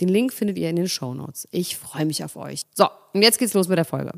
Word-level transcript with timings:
Den 0.00 0.08
Link 0.08 0.32
findet 0.32 0.58
ihr 0.58 0.70
in 0.70 0.76
den 0.76 0.88
Show 0.88 1.12
Notes. 1.14 1.46
Ich 1.50 1.76
freue 1.76 2.06
mich 2.06 2.24
auf 2.24 2.36
euch. 2.36 2.62
So, 2.74 2.88
und 3.12 3.22
jetzt 3.22 3.38
geht's 3.38 3.54
los 3.54 3.68
mit 3.68 3.76
der 3.76 3.84
Folge. 3.84 4.12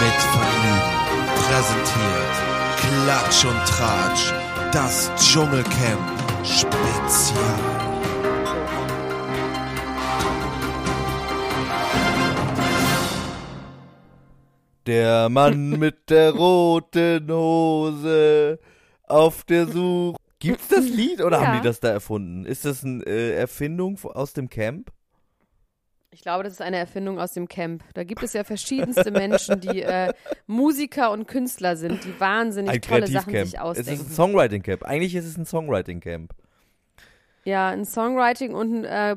Mit 0.00 0.20
Vergnügen 0.32 1.00
präsentiert 1.34 2.50
Klatsch 2.76 3.44
und 3.44 3.66
Tratsch, 3.66 4.32
das 4.72 5.10
Dschungelcamp 5.16 6.20
Spezial. 6.44 7.79
Der 14.90 15.28
Mann 15.28 15.70
mit 15.78 16.10
der 16.10 16.32
roten 16.32 17.30
Hose 17.30 18.58
auf 19.06 19.44
der 19.44 19.68
Suche. 19.68 20.16
Gibt's 20.40 20.66
das 20.66 20.84
Lied 20.88 21.20
oder 21.22 21.40
Ja. 21.40 21.46
haben 21.46 21.58
die 21.60 21.64
das 21.64 21.78
da 21.78 21.90
erfunden? 21.90 22.44
Ist 22.44 22.64
das 22.64 22.82
eine 22.82 23.04
äh, 23.06 23.34
Erfindung 23.36 23.96
aus 24.04 24.32
dem 24.32 24.48
Camp? 24.48 24.90
Ich 26.10 26.22
glaube, 26.22 26.42
das 26.42 26.54
ist 26.54 26.60
eine 26.60 26.78
Erfindung 26.78 27.20
aus 27.20 27.34
dem 27.34 27.46
Camp. 27.46 27.84
Da 27.94 28.02
gibt 28.02 28.24
es 28.24 28.32
ja 28.32 28.42
verschiedenste 28.42 29.12
Menschen, 29.12 29.60
die 29.60 29.80
äh, 29.82 30.12
Musiker 30.48 31.12
und 31.12 31.28
Künstler 31.28 31.76
sind, 31.76 32.02
die 32.02 32.18
wahnsinnig 32.18 32.72
Ein 32.72 32.82
tolle 32.82 33.06
Sachen 33.06 33.32
sich 33.32 33.54
Es 33.54 33.60
ausdenken. 33.60 33.92
ist 33.92 34.08
ein 34.08 34.12
Songwriting 34.12 34.62
Camp. 34.64 34.82
Eigentlich 34.82 35.14
ist 35.14 35.24
es 35.26 35.36
ein 35.38 35.46
Songwriting 35.46 36.00
Camp. 36.00 36.32
ja, 37.44 37.68
ein 37.68 37.84
Songwriting 37.84 38.54
und 38.54 38.84
ein, 38.84 38.84
äh, 38.84 39.16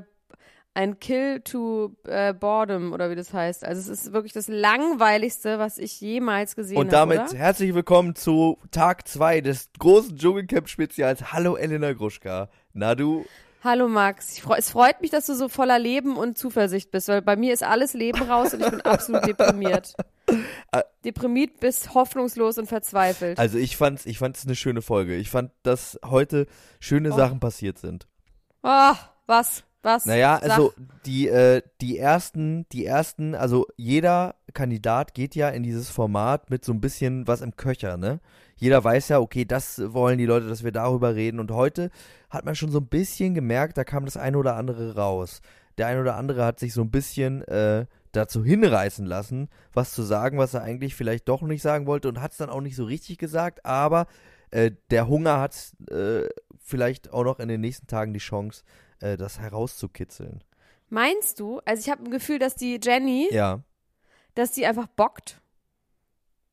ein 0.76 1.00
Kill 1.00 1.42
to 1.42 1.96
äh, 2.08 2.34
Boredom 2.34 2.94
oder 2.94 3.10
wie 3.12 3.16
das 3.16 3.32
heißt. 3.34 3.64
Also 3.64 3.80
es 3.80 3.88
ist 4.06 4.14
wirklich 4.14 4.34
das 4.34 4.48
langweiligste, 4.48 5.60
was 5.60 5.78
ich 5.78 6.02
jemals 6.02 6.56
gesehen 6.56 6.78
Und 6.78 6.92
habe. 6.94 7.14
damit 7.16 7.30
oder? 7.32 7.38
herzlich 7.40 7.76
willkommen 7.76 8.16
zu 8.16 8.58
Tag 8.72 9.08
2 9.08 9.42
des 9.42 9.70
großen 9.78 10.18
Dschungelcamp 10.18 10.68
Spezials. 10.68 11.32
Hallo 11.32 11.56
Elena 11.56 11.94
Gruschka. 11.94 12.50
Na 12.74 12.96
du? 12.96 13.24
Hallo 13.64 13.88
Max, 13.88 14.40
freu, 14.40 14.56
es 14.58 14.72
freut 14.72 15.00
mich, 15.02 15.10
dass 15.12 15.26
du 15.28 15.36
so 15.36 15.48
voller 15.48 15.80
Leben 15.80 16.18
und 16.18 16.38
Zuversicht 16.38 16.92
bist, 16.92 17.08
weil 17.08 17.22
bei 17.22 17.38
mir 17.38 17.54
ist 17.54 17.64
alles 17.64 17.94
Leben 17.94 18.22
raus 18.24 18.54
und 18.54 18.60
ich 18.62 18.70
bin 18.70 18.82
absolut 18.82 19.26
deprimiert. 19.26 19.94
Deprimiert 21.06 21.60
bis 21.62 21.94
hoffnungslos 21.94 22.58
und 22.58 22.66
verzweifelt. 22.68 23.40
Also 23.40 23.58
ich 23.58 23.78
fand's, 23.78 24.06
ich 24.06 24.18
fand's 24.18 24.44
eine 24.46 24.56
schöne 24.56 24.82
Folge. 24.82 25.16
Ich 25.16 25.30
fand, 25.30 25.52
dass 25.64 25.98
heute 26.04 26.48
schöne 26.82 27.14
Oh. 27.14 27.16
Sachen 27.16 27.40
passiert 27.40 27.78
sind. 27.78 28.06
Ah, 28.64 28.96
was? 29.28 29.64
Was? 29.84 30.06
Naja, 30.06 30.40
Sag. 30.42 30.50
also 30.50 30.74
die, 31.06 31.28
äh, 31.28 31.62
die 31.82 31.98
ersten, 32.00 32.66
die 32.72 32.86
ersten, 32.86 33.36
also 33.36 33.68
jeder 33.76 34.36
Kandidat 34.54 35.14
geht 35.14 35.36
ja 35.36 35.50
in 35.50 35.62
dieses 35.62 35.90
Format 35.90 36.50
mit 36.50 36.64
so 36.64 36.72
ein 36.72 36.82
bisschen 36.82 37.28
was 37.28 37.42
im 37.42 37.56
Köcher, 37.56 37.98
ne? 37.98 38.20
Jeder 38.56 38.82
weiß 38.84 39.10
ja, 39.10 39.20
okay, 39.20 39.44
das 39.44 39.82
wollen 39.94 40.18
die 40.18 40.26
Leute, 40.26 40.48
dass 40.48 40.64
wir 40.64 40.72
darüber 40.72 41.16
reden. 41.16 41.40
Und 41.40 41.52
heute 41.52 41.90
hat 42.30 42.46
man 42.46 42.56
schon 42.56 42.72
so 42.72 42.80
ein 42.80 42.88
bisschen 42.88 43.34
gemerkt, 43.34 43.78
da 43.78 43.84
kam 43.84 44.06
das 44.06 44.16
eine 44.16 44.38
oder 44.38 44.56
andere 44.56 44.96
raus. 44.96 45.42
Der 45.78 45.88
eine 45.88 46.00
oder 46.00 46.16
andere 46.16 46.46
hat 46.46 46.60
sich 46.60 46.74
so 46.74 46.82
ein 46.82 46.92
bisschen 46.92 47.42
äh, 47.48 47.86
dazu 48.14 48.44
hinreißen 48.44 49.06
lassen, 49.06 49.50
was 49.74 49.94
zu 49.94 50.04
sagen, 50.04 50.38
was 50.38 50.54
er 50.54 50.62
eigentlich 50.62 50.96
vielleicht 50.96 51.28
doch 51.28 51.42
nicht 51.42 51.62
sagen 51.62 51.88
wollte 51.88 52.08
und 52.08 52.22
hat 52.22 52.32
es 52.32 52.38
dann 52.38 52.50
auch 52.50 52.62
nicht 52.62 52.76
so 52.76 52.86
richtig 52.86 53.18
gesagt, 53.18 53.66
aber 53.66 54.06
äh, 54.52 54.72
der 54.92 55.08
Hunger 55.08 55.40
hat 55.40 55.74
äh, 55.90 56.30
vielleicht 56.60 57.12
auch 57.12 57.24
noch 57.24 57.40
in 57.40 57.50
den 57.50 57.60
nächsten 57.62 57.88
Tagen 57.88 58.14
die 58.14 58.20
Chance, 58.20 58.64
äh, 59.04 59.18
das 59.18 59.40
herauszukitzeln. 59.40 60.44
Meinst 60.90 61.40
du? 61.40 61.60
Also 61.66 61.82
ich 61.82 61.90
habe 61.90 62.04
ein 62.04 62.12
Gefühl, 62.12 62.40
dass 62.40 62.56
die 62.56 62.80
Jenny, 62.82 63.28
Ja, 63.32 63.60
dass 64.36 64.52
die 64.52 64.66
einfach 64.66 64.88
bockt. 64.88 65.40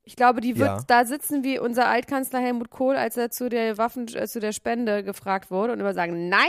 Ich 0.03 0.17
glaube, 0.17 0.41
die 0.41 0.57
wird 0.59 0.69
Ja. 0.69 0.85
da 0.87 1.05
sitzen 1.05 1.45
wie 1.45 1.59
unser 1.59 1.87
Altkanzler 1.87 2.41
Helmut 2.41 2.71
Kohl, 2.71 2.97
als 2.97 3.17
er 3.17 3.31
zu 3.31 3.49
der 3.49 3.79
Waffen, 3.79 4.09
äh, 4.15 4.27
zu 4.27 4.41
der 4.41 4.53
Spende 4.53 5.05
gefragt 5.05 5.51
wurde 5.51 5.73
und 5.73 5.81
immer 5.81 5.95
sagen, 5.95 6.29
nein, 6.29 6.49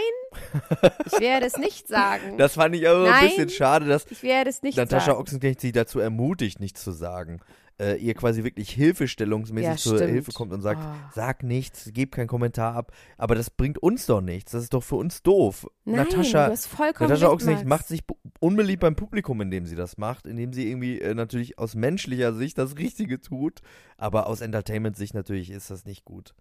ich 1.05 1.19
werde 1.19 1.45
es 1.45 1.57
nicht 1.57 1.87
sagen. 1.87 2.37
das 2.37 2.53
fand 2.55 2.75
ich 2.75 2.87
aber 2.87 3.03
ein 3.03 3.09
Nein. 3.11 3.27
bisschen 3.27 3.49
schade, 3.49 3.85
dass 3.85 4.05
ich 4.09 4.23
werde 4.23 4.49
es 4.49 4.61
nicht 4.63 4.77
Natascha 4.77 5.07
sagen. 5.07 5.19
Ochsenknecht 5.19 5.59
sie 5.61 5.71
dazu 5.73 5.99
ermutigt, 5.99 6.59
nichts 6.59 6.83
zu 6.83 6.91
sagen. 6.91 7.39
Äh, 7.81 7.95
ihr 7.97 8.13
quasi 8.13 8.43
wirklich 8.43 8.69
hilfestellungsmäßig 8.71 9.67
Ja, 9.69 9.75
zur 9.75 9.95
stimmt. 9.97 10.11
Hilfe 10.11 10.31
kommt 10.33 10.53
und 10.53 10.61
sagt, 10.61 10.81
Ah. 10.83 11.09
sag 11.15 11.41
nichts, 11.41 11.89
gib 11.93 12.11
keinen 12.11 12.27
Kommentar 12.27 12.75
ab. 12.75 12.91
Aber 13.17 13.33
das 13.33 13.49
bringt 13.49 13.79
uns 13.81 14.05
doch 14.05 14.21
nichts. 14.21 14.51
Das 14.51 14.61
ist 14.61 14.73
doch 14.75 14.83
für 14.83 14.97
uns 14.97 15.23
doof. 15.23 15.65
Nein, 15.85 15.95
Natascha, 16.05 16.45
du 16.45 16.51
hast 16.51 16.67
vollkommen 16.67 17.09
Natascha 17.09 17.29
Ochsenknecht 17.31 17.65
Max. 17.65 17.81
macht 17.81 17.87
sich 17.87 18.01
unbeliebt 18.39 18.81
beim 18.81 18.95
Publikum, 18.95 19.41
indem 19.41 19.65
sie 19.65 19.75
das 19.75 19.97
macht, 19.97 20.27
indem 20.27 20.53
sie 20.53 20.69
irgendwie 20.69 21.01
äh, 21.01 21.15
natürlich 21.15 21.57
aus 21.57 21.73
menschlicher 21.73 22.33
Sicht 22.33 22.57
das 22.59 22.77
Richtige 22.77 23.19
tut. 23.19 23.61
Aber 23.97 24.27
aus 24.27 24.41
Entertainment-Sicht 24.41 25.15
natürlich 25.15 25.49
ist 25.49 25.71
das 25.71 25.85
nicht 25.85 26.05
gut. 26.05 26.35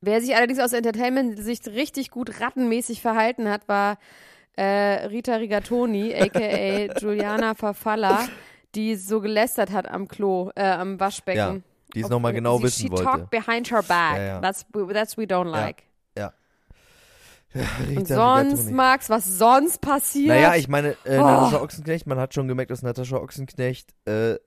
Wer 0.00 0.20
sich 0.20 0.36
allerdings 0.36 0.60
aus 0.60 0.72
Entertainment-Sicht 0.72 1.66
richtig 1.68 2.10
gut 2.10 2.40
rattenmäßig 2.40 3.00
verhalten 3.00 3.48
hat, 3.48 3.66
war 3.68 3.98
äh, 4.56 5.06
Rita 5.06 5.36
Rigatoni, 5.36 6.14
aka 6.14 6.98
Juliana 7.00 7.54
Verfalla, 7.56 8.28
die 8.74 8.96
so 8.96 9.20
gelästert 9.20 9.70
hat 9.70 9.88
am 9.88 10.08
Klo, 10.08 10.50
äh, 10.54 10.64
am 10.64 10.98
Waschbecken. 11.00 11.56
Ja, 11.56 11.62
die 11.94 12.00
es 12.00 12.08
nochmal 12.08 12.32
genau 12.32 12.58
sie, 12.58 12.64
wissen 12.64 12.82
she 12.86 12.90
wollte. 12.90 13.04
talked 13.04 13.30
behind 13.30 13.70
her 13.70 13.82
back. 13.82 14.16
Ja, 14.16 14.22
ja. 14.24 14.40
That's, 14.40 14.64
that's 14.92 15.16
we 15.16 15.24
don't 15.24 15.48
like. 15.50 15.84
Rita 17.88 17.98
Und 18.00 18.08
sonst. 18.08 18.70
Max, 18.72 19.08
was 19.10 19.38
sonst 19.38 19.80
passiert? 19.80 20.28
Naja, 20.28 20.56
ich 20.56 20.66
meine, 20.68 20.96
äh, 21.04 21.18
Oh. 21.18 21.22
Natascha 21.24 21.60
Ochsenknecht, 21.62 22.06
man 22.06 22.18
hat 22.18 22.34
schon 22.34 22.48
gemerkt, 22.48 22.72
dass 22.72 22.82
Natascha 22.82 23.16
Ochsenknecht, 23.16 23.94
äh, 24.06 24.38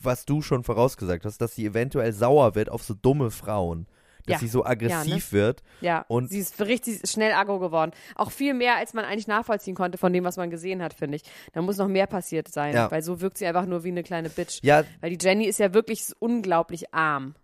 was 0.00 0.24
du 0.24 0.42
schon 0.42 0.64
vorausgesagt 0.64 1.24
hast, 1.24 1.40
dass 1.40 1.54
sie 1.54 1.66
eventuell 1.66 2.12
sauer 2.12 2.56
wird 2.56 2.68
auf 2.68 2.82
so 2.82 2.94
dumme 2.94 3.30
Frauen. 3.30 3.86
Dass 4.26 4.34
Ja. 4.34 4.38
sie 4.38 4.48
so 4.48 4.64
aggressiv 4.64 5.32
wird. 5.32 5.62
ja, 5.80 6.04
und- 6.08 6.28
sie 6.30 6.38
ist 6.38 6.60
richtig 6.60 7.00
schnell 7.10 7.32
aggro 7.32 7.58
geworden. 7.58 7.90
Auch 8.14 8.30
viel 8.30 8.54
mehr, 8.54 8.76
als 8.76 8.94
man 8.94 9.04
eigentlich 9.04 9.26
nachvollziehen 9.26 9.74
konnte 9.74 9.98
von 9.98 10.12
dem, 10.12 10.22
was 10.24 10.36
man 10.36 10.48
gesehen 10.50 10.80
hat, 10.82 10.94
finde 10.94 11.16
ich. 11.16 11.22
Da 11.52 11.60
muss 11.62 11.76
noch 11.76 11.88
mehr 11.88 12.06
passiert 12.06 12.46
sein, 12.48 12.72
Ja. 12.74 12.90
weil 12.90 13.02
so 13.02 13.20
wirkt 13.20 13.38
sie 13.38 13.46
einfach 13.46 13.66
nur 13.66 13.82
wie 13.82 13.88
eine 13.88 14.02
kleine 14.04 14.28
Bitch. 14.30 14.60
Ja, 14.62 14.84
Weil 15.00 15.16
die 15.16 15.24
Jenny 15.26 15.46
ist 15.46 15.58
ja 15.58 15.74
wirklich 15.74 16.04
unglaublich 16.20 16.94
arm. 16.94 17.34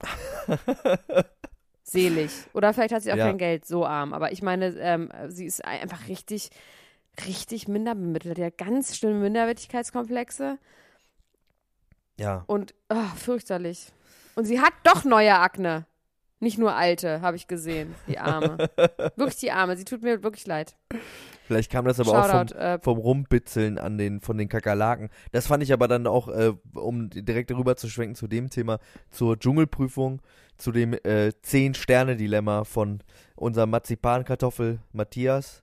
Selig. 1.82 2.30
Oder 2.52 2.74
vielleicht 2.74 2.92
hat 2.92 3.02
sie 3.02 3.12
auch 3.12 3.16
Ja. 3.16 3.26
kein 3.26 3.38
Geld, 3.38 3.64
so 3.64 3.86
arm. 3.86 4.12
Aber 4.12 4.32
ich 4.32 4.42
meine, 4.42 4.74
ähm, 4.78 5.10
sie 5.28 5.46
ist 5.46 5.64
einfach 5.64 6.08
richtig, 6.08 6.50
richtig 7.26 7.68
minderbemittelt. 7.68 8.38
Hat 8.38 8.58
ganz 8.58 8.96
schlimme 8.96 9.20
Minderwertigkeitskomplexe 9.20 10.58
ja. 12.18 12.44
und 12.46 12.74
ah, 12.88 13.06
fürchterlich. 13.16 13.92
Und 14.34 14.44
sie 14.46 14.60
hat 14.60 14.72
doch 14.84 15.04
neue 15.04 15.34
Akne. 15.38 15.86
Nicht 16.38 16.58
nur 16.58 16.74
alte, 16.74 17.22
habe 17.22 17.36
ich 17.36 17.48
gesehen. 17.48 17.94
Die 18.08 18.18
Arme. 18.18 18.58
wirklich 19.16 19.36
die 19.36 19.50
Arme. 19.52 19.76
Sie 19.76 19.84
tut 19.84 20.02
mir 20.02 20.22
wirklich 20.22 20.46
leid. 20.46 20.76
Vielleicht 21.46 21.70
kam 21.72 21.84
das 21.86 21.98
aber 21.98 22.10
auch 22.10 22.28
Shoutout. 22.28 22.54
vom, 22.54 22.60
Äh, 22.60 22.78
vom 22.80 22.98
Rumbitzeln 22.98 23.78
an 23.78 23.96
den, 23.96 24.20
von 24.20 24.36
den 24.36 24.48
Kakerlaken. 24.48 25.08
Das 25.32 25.46
fand 25.46 25.62
ich 25.62 25.72
aber 25.72 25.88
dann 25.88 26.06
auch, 26.06 26.28
äh, 26.28 26.52
um 26.74 27.08
direkt 27.08 27.50
darüber 27.50 27.76
zu 27.76 27.88
schwenken 27.88 28.16
zu 28.16 28.26
dem 28.26 28.50
Thema, 28.50 28.80
zur 29.10 29.38
Dschungelprüfung, 29.38 30.20
zu 30.58 30.72
dem 30.72 30.92
äh, 30.92 31.32
Zehn-Sterne-Dilemma 31.42 32.64
von 32.64 33.00
unserem 33.34 33.70
Marzipankartoffel 33.70 34.80
Matthias, 34.92 35.62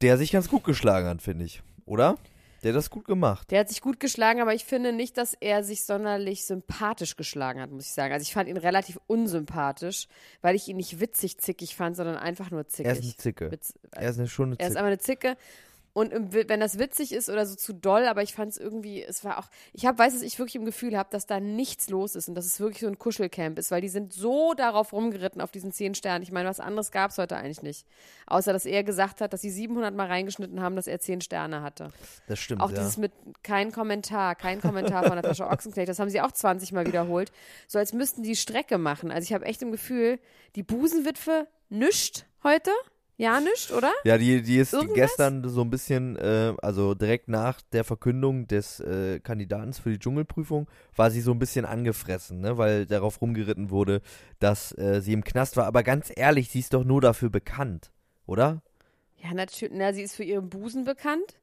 der 0.00 0.16
sich 0.16 0.30
ganz 0.32 0.48
gut 0.48 0.64
geschlagen 0.64 1.08
hat, 1.08 1.20
finde 1.22 1.44
ich. 1.44 1.62
Oder? 1.84 2.16
Der 2.62 2.72
hat 2.72 2.76
das 2.76 2.90
gut 2.90 3.04
gemacht. 3.06 3.50
Der 3.50 3.60
hat 3.60 3.68
sich 3.68 3.80
gut 3.80 4.00
geschlagen, 4.00 4.40
aber 4.40 4.52
ich 4.54 4.64
finde 4.64 4.92
nicht, 4.92 5.16
dass 5.16 5.34
er 5.38 5.62
sich 5.62 5.84
sonderlich 5.84 6.44
sympathisch 6.44 7.16
geschlagen 7.16 7.60
hat, 7.60 7.70
muss 7.70 7.86
ich 7.86 7.92
sagen. 7.92 8.12
Also 8.12 8.22
ich 8.22 8.32
fand 8.32 8.48
ihn 8.48 8.56
relativ 8.56 8.98
unsympathisch, 9.06 10.08
weil 10.42 10.56
ich 10.56 10.66
ihn 10.68 10.76
nicht 10.76 11.00
witzig 11.00 11.38
zickig 11.38 11.76
fand, 11.76 11.96
sondern 11.96 12.16
einfach 12.16 12.50
nur 12.50 12.66
zickig. 12.66 12.86
Er 12.86 12.92
ist 12.92 13.02
eine 13.04 13.16
Zicke. 13.16 13.50
Witz, 13.52 13.74
Er 13.92 14.10
ist 14.10 14.18
eine, 14.18 14.28
schon 14.28 14.46
eine 14.50 14.58
er 14.58 14.66
ist 14.66 14.72
Zicke. 14.72 14.78
einfach 14.78 14.86
eine 14.88 14.98
Zicke. 14.98 15.36
Und 15.92 16.12
im 16.12 16.32
wenn 16.32 16.60
das 16.60 16.78
witzig 16.78 17.12
ist 17.12 17.28
oder 17.28 17.46
so 17.46 17.56
zu 17.56 17.72
doll, 17.72 18.06
aber 18.06 18.22
ich 18.22 18.32
fand 18.32 18.52
es 18.52 18.58
irgendwie, 18.58 19.02
es 19.02 19.24
war 19.24 19.38
auch, 19.38 19.48
ich 19.72 19.86
habe, 19.86 19.98
weiß, 19.98 20.12
dass 20.12 20.22
ich 20.22 20.38
wirklich 20.38 20.54
im 20.54 20.64
Gefühl 20.64 20.96
habe, 20.96 21.08
dass 21.10 21.26
da 21.26 21.40
nichts 21.40 21.88
los 21.88 22.14
ist 22.14 22.28
und 22.28 22.34
dass 22.34 22.46
es 22.46 22.60
wirklich 22.60 22.80
so 22.80 22.86
ein 22.86 22.98
Kuschelcamp 22.98 23.58
ist, 23.58 23.70
weil 23.70 23.80
die 23.80 23.88
sind 23.88 24.12
so 24.12 24.54
darauf 24.54 24.92
rumgeritten 24.92 25.40
auf 25.40 25.50
diesen 25.50 25.72
zehn 25.72 25.94
Sternen. 25.94 26.22
Ich 26.22 26.30
meine, 26.30 26.48
was 26.48 26.60
anderes 26.60 26.92
gab 26.92 27.10
es 27.10 27.18
heute 27.18 27.36
eigentlich 27.36 27.62
nicht. 27.62 27.86
Außer, 28.26 28.52
dass 28.52 28.64
er 28.64 28.84
gesagt 28.84 29.20
hat, 29.20 29.32
dass 29.32 29.40
sie 29.40 29.50
700 29.50 29.94
Mal 29.94 30.06
reingeschnitten 30.06 30.60
haben, 30.60 30.76
dass 30.76 30.86
er 30.86 31.00
zehn 31.00 31.20
Sterne 31.20 31.62
hatte. 31.62 31.88
Das 32.28 32.38
stimmt, 32.38 32.60
Auch 32.60 32.70
ja. 32.70 32.78
dieses 32.78 32.96
mit 32.96 33.12
kein 33.42 33.72
Kommentar, 33.72 34.34
kein 34.34 34.60
Kommentar 34.60 35.04
von 35.04 35.16
Natascha 35.16 35.50
Ochsenknecht, 35.50 35.88
das 35.88 35.98
haben 35.98 36.10
sie 36.10 36.20
auch 36.20 36.32
20 36.32 36.72
Mal 36.72 36.86
wiederholt. 36.86 37.32
So 37.66 37.78
als 37.78 37.92
müssten 37.92 38.22
die 38.22 38.36
Strecke 38.36 38.78
machen. 38.78 39.10
Also 39.10 39.24
ich 39.24 39.32
habe 39.32 39.44
echt 39.46 39.62
im 39.62 39.72
Gefühl, 39.72 40.18
die 40.54 40.62
Busenwitwe 40.62 41.48
nischt 41.70 42.26
heute. 42.42 42.70
Ja, 43.20 43.40
nischt, 43.40 43.72
oder? 43.72 43.92
Ja, 44.04 44.16
die, 44.16 44.42
die 44.42 44.58
ist 44.58 44.72
Irgendwas? 44.72 44.94
gestern 44.94 45.48
so 45.48 45.62
ein 45.62 45.70
bisschen, 45.70 46.14
äh, 46.16 46.54
also 46.62 46.94
direkt 46.94 47.28
nach 47.28 47.60
der 47.72 47.82
Verkündung 47.82 48.46
des 48.46 48.78
äh, 48.78 49.18
Kandidaten 49.18 49.72
für 49.72 49.90
die 49.90 49.98
Dschungelprüfung, 49.98 50.68
war 50.94 51.10
sie 51.10 51.20
so 51.20 51.32
ein 51.32 51.40
bisschen 51.40 51.64
angefressen, 51.64 52.40
ne? 52.40 52.58
weil 52.58 52.86
darauf 52.86 53.20
rumgeritten 53.20 53.70
wurde, 53.70 54.02
dass 54.38 54.70
äh, 54.78 55.00
sie 55.02 55.12
im 55.12 55.24
Knast 55.24 55.56
war. 55.56 55.66
Aber 55.66 55.82
ganz 55.82 56.12
ehrlich, 56.14 56.48
sie 56.50 56.60
ist 56.60 56.72
doch 56.74 56.84
nur 56.84 57.00
dafür 57.00 57.28
bekannt, 57.28 57.90
oder? 58.26 58.62
Ja, 59.16 59.34
natürlich. 59.34 59.76
Na, 59.76 59.92
sie 59.92 60.02
ist 60.02 60.14
für 60.14 60.22
ihren 60.22 60.48
Busen 60.48 60.84
bekannt 60.84 61.40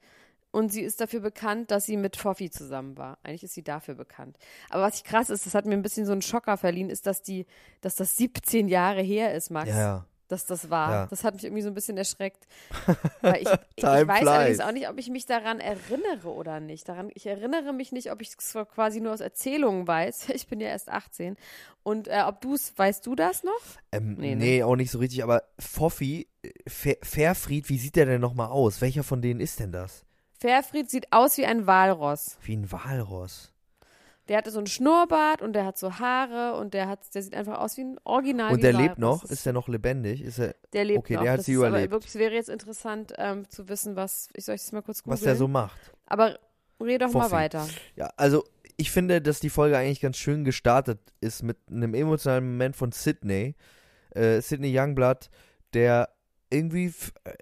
und 0.52 0.72
sie 0.72 0.82
ist 0.82 1.02
dafür 1.02 1.20
bekannt, 1.20 1.72
dass 1.72 1.86
sie 1.86 1.98
mit 1.98 2.16
Foffi 2.16 2.50
zusammen 2.50 2.98
war. 2.98 3.18
Eigentlich 3.24 3.44
ist 3.44 3.54
sie 3.54 3.64
dafür 3.64 3.96
bekannt. 3.96 4.38
Aber 4.70 4.84
was 4.84 4.96
ich 4.96 5.04
krass 5.04 5.30
ist, 5.30 5.46
das 5.46 5.54
hat 5.54 5.66
mir 5.66 5.74
ein 5.74 5.82
bisschen 5.82 6.06
so 6.06 6.14
einen 6.14 6.22
Schocker 6.22 6.56
verliehen, 6.56 6.90
ist, 6.90 7.06
dass 7.06 7.22
die, 7.22 7.46
dass 7.82 7.96
das 7.96 8.16
17 8.16 8.70
Jahre 8.70 9.02
her 9.02 9.34
ist, 9.34 9.50
Max. 9.50 9.70
Ja, 9.70 9.78
ja. 9.78 10.06
Dass 10.28 10.46
das 10.46 10.70
war. 10.70 10.92
Ja. 10.92 11.08
Das 11.08 11.24
hat 11.24 11.36
mich 11.36 11.44
irgendwie 11.44 11.62
so 11.62 11.70
ein 11.70 11.74
bisschen 11.74 11.98
erschreckt. 11.98 12.48
Weil 13.22 13.42
ich, 13.42 13.50
ich 13.76 13.84
weiß 13.84 14.20
flies. 14.20 14.28
allerdings 14.28 14.60
auch 14.60 14.72
nicht, 14.72 14.90
ob 14.90 14.98
ich 14.98 15.10
mich 15.10 15.26
daran 15.26 15.60
erinnere 15.60 16.28
oder 16.30 16.60
nicht. 16.60 16.88
Daran, 16.88 17.10
ich 17.14 17.26
erinnere 17.26 17.74
mich 17.74 17.92
nicht, 17.92 18.12
ob 18.12 18.22
ich 18.22 18.30
es 18.38 18.54
quasi 18.74 19.02
nur 19.02 19.14
aus 19.14 19.22
Erzählungen 19.22 19.88
weiß. 19.88 20.28
Ich 20.36 20.48
bin 20.48 20.60
ja 20.60 20.68
erst 20.68 20.90
18. 20.90 21.38
Und 21.84 22.08
äh, 22.08 22.24
ob 22.26 22.42
du 22.42 22.56
es, 22.56 22.78
weißt 22.78 23.06
du 23.06 23.16
das 23.16 23.44
noch? 23.44 23.52
Ähm, 23.92 24.16
Nee, 24.16 24.36
nee, 24.36 24.58
ne? 24.58 24.66
auch 24.66 24.76
nicht 24.76 24.92
so 24.92 25.00
richtig, 25.00 25.24
aber 25.24 25.44
Foffi, 25.60 26.28
äh, 26.44 26.96
Fairfried, 27.02 27.70
wie 27.70 27.78
sieht 27.78 27.96
der 27.96 28.06
denn 28.06 28.22
nochmal 28.22 28.50
aus? 28.50 28.82
Welcher 28.82 29.04
von 29.04 29.22
denen 29.22 29.40
ist 29.40 29.60
denn 29.60 29.72
das? 29.72 30.06
Fairfried 30.40 30.90
sieht 30.90 31.12
aus 31.12 31.38
wie 31.38 31.46
ein 31.46 31.66
Walross. 31.68 32.38
Wie 32.44 32.56
ein 32.56 32.72
Walross. 32.72 33.55
Der 34.28 34.38
hatte 34.38 34.50
so 34.50 34.58
einen 34.58 34.68
Schnurrbart 34.68 35.42
und 35.42 35.54
der 35.54 35.66
hat 35.66 35.78
so 35.78 36.00
Haare 36.00 36.58
und 36.60 36.74
der 36.74 36.88
hat, 36.88 37.14
der 37.14 37.22
sieht 37.22 37.36
einfach 37.36 37.60
aus 37.60 37.78
wie 37.78 37.82
ein 37.82 38.00
Original. 38.04 38.54
Und 38.54 38.64
der 38.64 38.74
lebt 38.74 38.98
noch? 38.98 39.24
Ist 39.24 39.46
er 39.46 39.54
noch 39.54 39.68
lebendig? 39.68 40.22
Ist 40.24 40.40
er, 40.40 40.56
der 40.74 40.86
lebt 40.86 41.00
okay, 41.00 41.14
noch. 41.16 41.24
der 41.24 41.32
hat 41.34 41.40
das 41.40 41.46
sie 41.46 41.54
ist 41.54 41.60
aber 41.60 41.70
überlebt. 41.70 41.92
wirklich, 41.92 42.10
es 42.10 42.20
wäre 42.20 42.34
jetzt 42.34 42.50
interessant 42.50 43.14
ähm, 43.18 43.48
zu 43.50 43.70
wissen, 43.70 43.96
was, 43.96 44.30
ich 44.34 44.46
soll 44.46 44.56
ich 44.56 44.62
das 44.62 44.72
mal 44.72 44.82
kurz 44.82 45.04
googeln? 45.04 45.14
was 45.14 45.22
der 45.22 45.36
so 45.36 45.48
macht? 45.48 45.80
Aber 46.08 46.40
red 46.82 47.02
doch 47.02 47.14
mal 47.14 47.24
Foffi. 47.24 47.34
weiter. 47.34 47.68
Ja, 47.96 48.10
also 48.18 48.44
ich 48.78 48.92
finde, 48.92 49.22
dass 49.22 49.40
die 49.40 49.50
Folge 49.50 49.78
eigentlich 49.78 50.02
ganz 50.02 50.18
schön 50.18 50.44
gestartet 50.44 51.00
ist 51.22 51.44
mit 51.44 51.58
einem 51.70 51.94
emotionalen 51.94 52.46
Moment 52.46 52.76
von 52.76 52.92
Sydney. 52.92 53.56
Äh, 54.12 54.42
Sydney 54.42 54.78
Youngblood, 54.78 55.30
der 55.74 56.10
irgendwie 56.50 56.94
äh, 57.24 57.34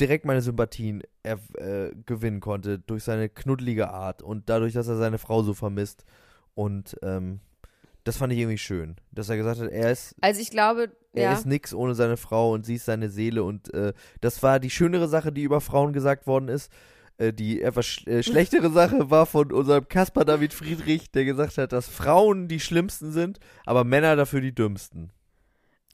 direkt 0.00 0.24
meine 0.24 0.42
Sympathien 0.42 1.02
äh, 1.22 1.36
gewinnen 2.06 2.40
konnte 2.40 2.78
durch 2.78 3.04
seine 3.04 3.28
knuddelige 3.28 3.90
Art 3.90 4.22
und 4.22 4.48
dadurch, 4.48 4.72
dass 4.72 4.88
er 4.88 4.96
seine 4.96 5.18
Frau 5.18 5.42
so 5.42 5.54
vermisst. 5.54 6.04
Und 6.54 6.96
ähm, 7.02 7.40
das 8.04 8.16
fand 8.16 8.32
ich 8.32 8.38
irgendwie 8.38 8.58
schön, 8.58 8.96
dass 9.12 9.28
er 9.28 9.36
gesagt 9.36 9.60
hat, 9.60 9.70
er 9.70 9.92
ist 9.92 10.14
Also 10.20 10.40
ich 10.40 10.50
glaube, 10.50 10.90
er 11.12 11.24
ja. 11.24 11.32
ist 11.32 11.46
nix 11.46 11.72
ohne 11.72 11.94
seine 11.94 12.16
Frau 12.16 12.52
und 12.52 12.66
sie 12.66 12.74
ist 12.76 12.84
seine 12.84 13.10
Seele 13.10 13.44
und 13.44 13.72
äh, 13.74 13.92
das 14.20 14.42
war 14.42 14.58
die 14.58 14.70
schönere 14.70 15.08
Sache, 15.08 15.32
die 15.32 15.42
über 15.42 15.60
Frauen 15.60 15.92
gesagt 15.92 16.26
worden 16.26 16.48
ist. 16.48 16.70
Äh, 17.18 17.32
die 17.32 17.62
etwas 17.62 17.86
sch 17.86 18.06
äh, 18.06 18.22
schlechtere 18.22 18.70
Sache 18.72 19.10
war 19.10 19.26
von 19.26 19.52
unserem 19.52 19.86
Caspar 19.88 20.24
David 20.24 20.52
Friedrich, 20.52 21.10
der 21.10 21.24
gesagt 21.24 21.58
hat, 21.58 21.72
dass 21.72 21.86
Frauen 21.88 22.48
die 22.48 22.60
schlimmsten 22.60 23.12
sind, 23.12 23.38
aber 23.66 23.84
Männer 23.84 24.16
dafür 24.16 24.40
die 24.40 24.54
dümmsten. 24.54 25.12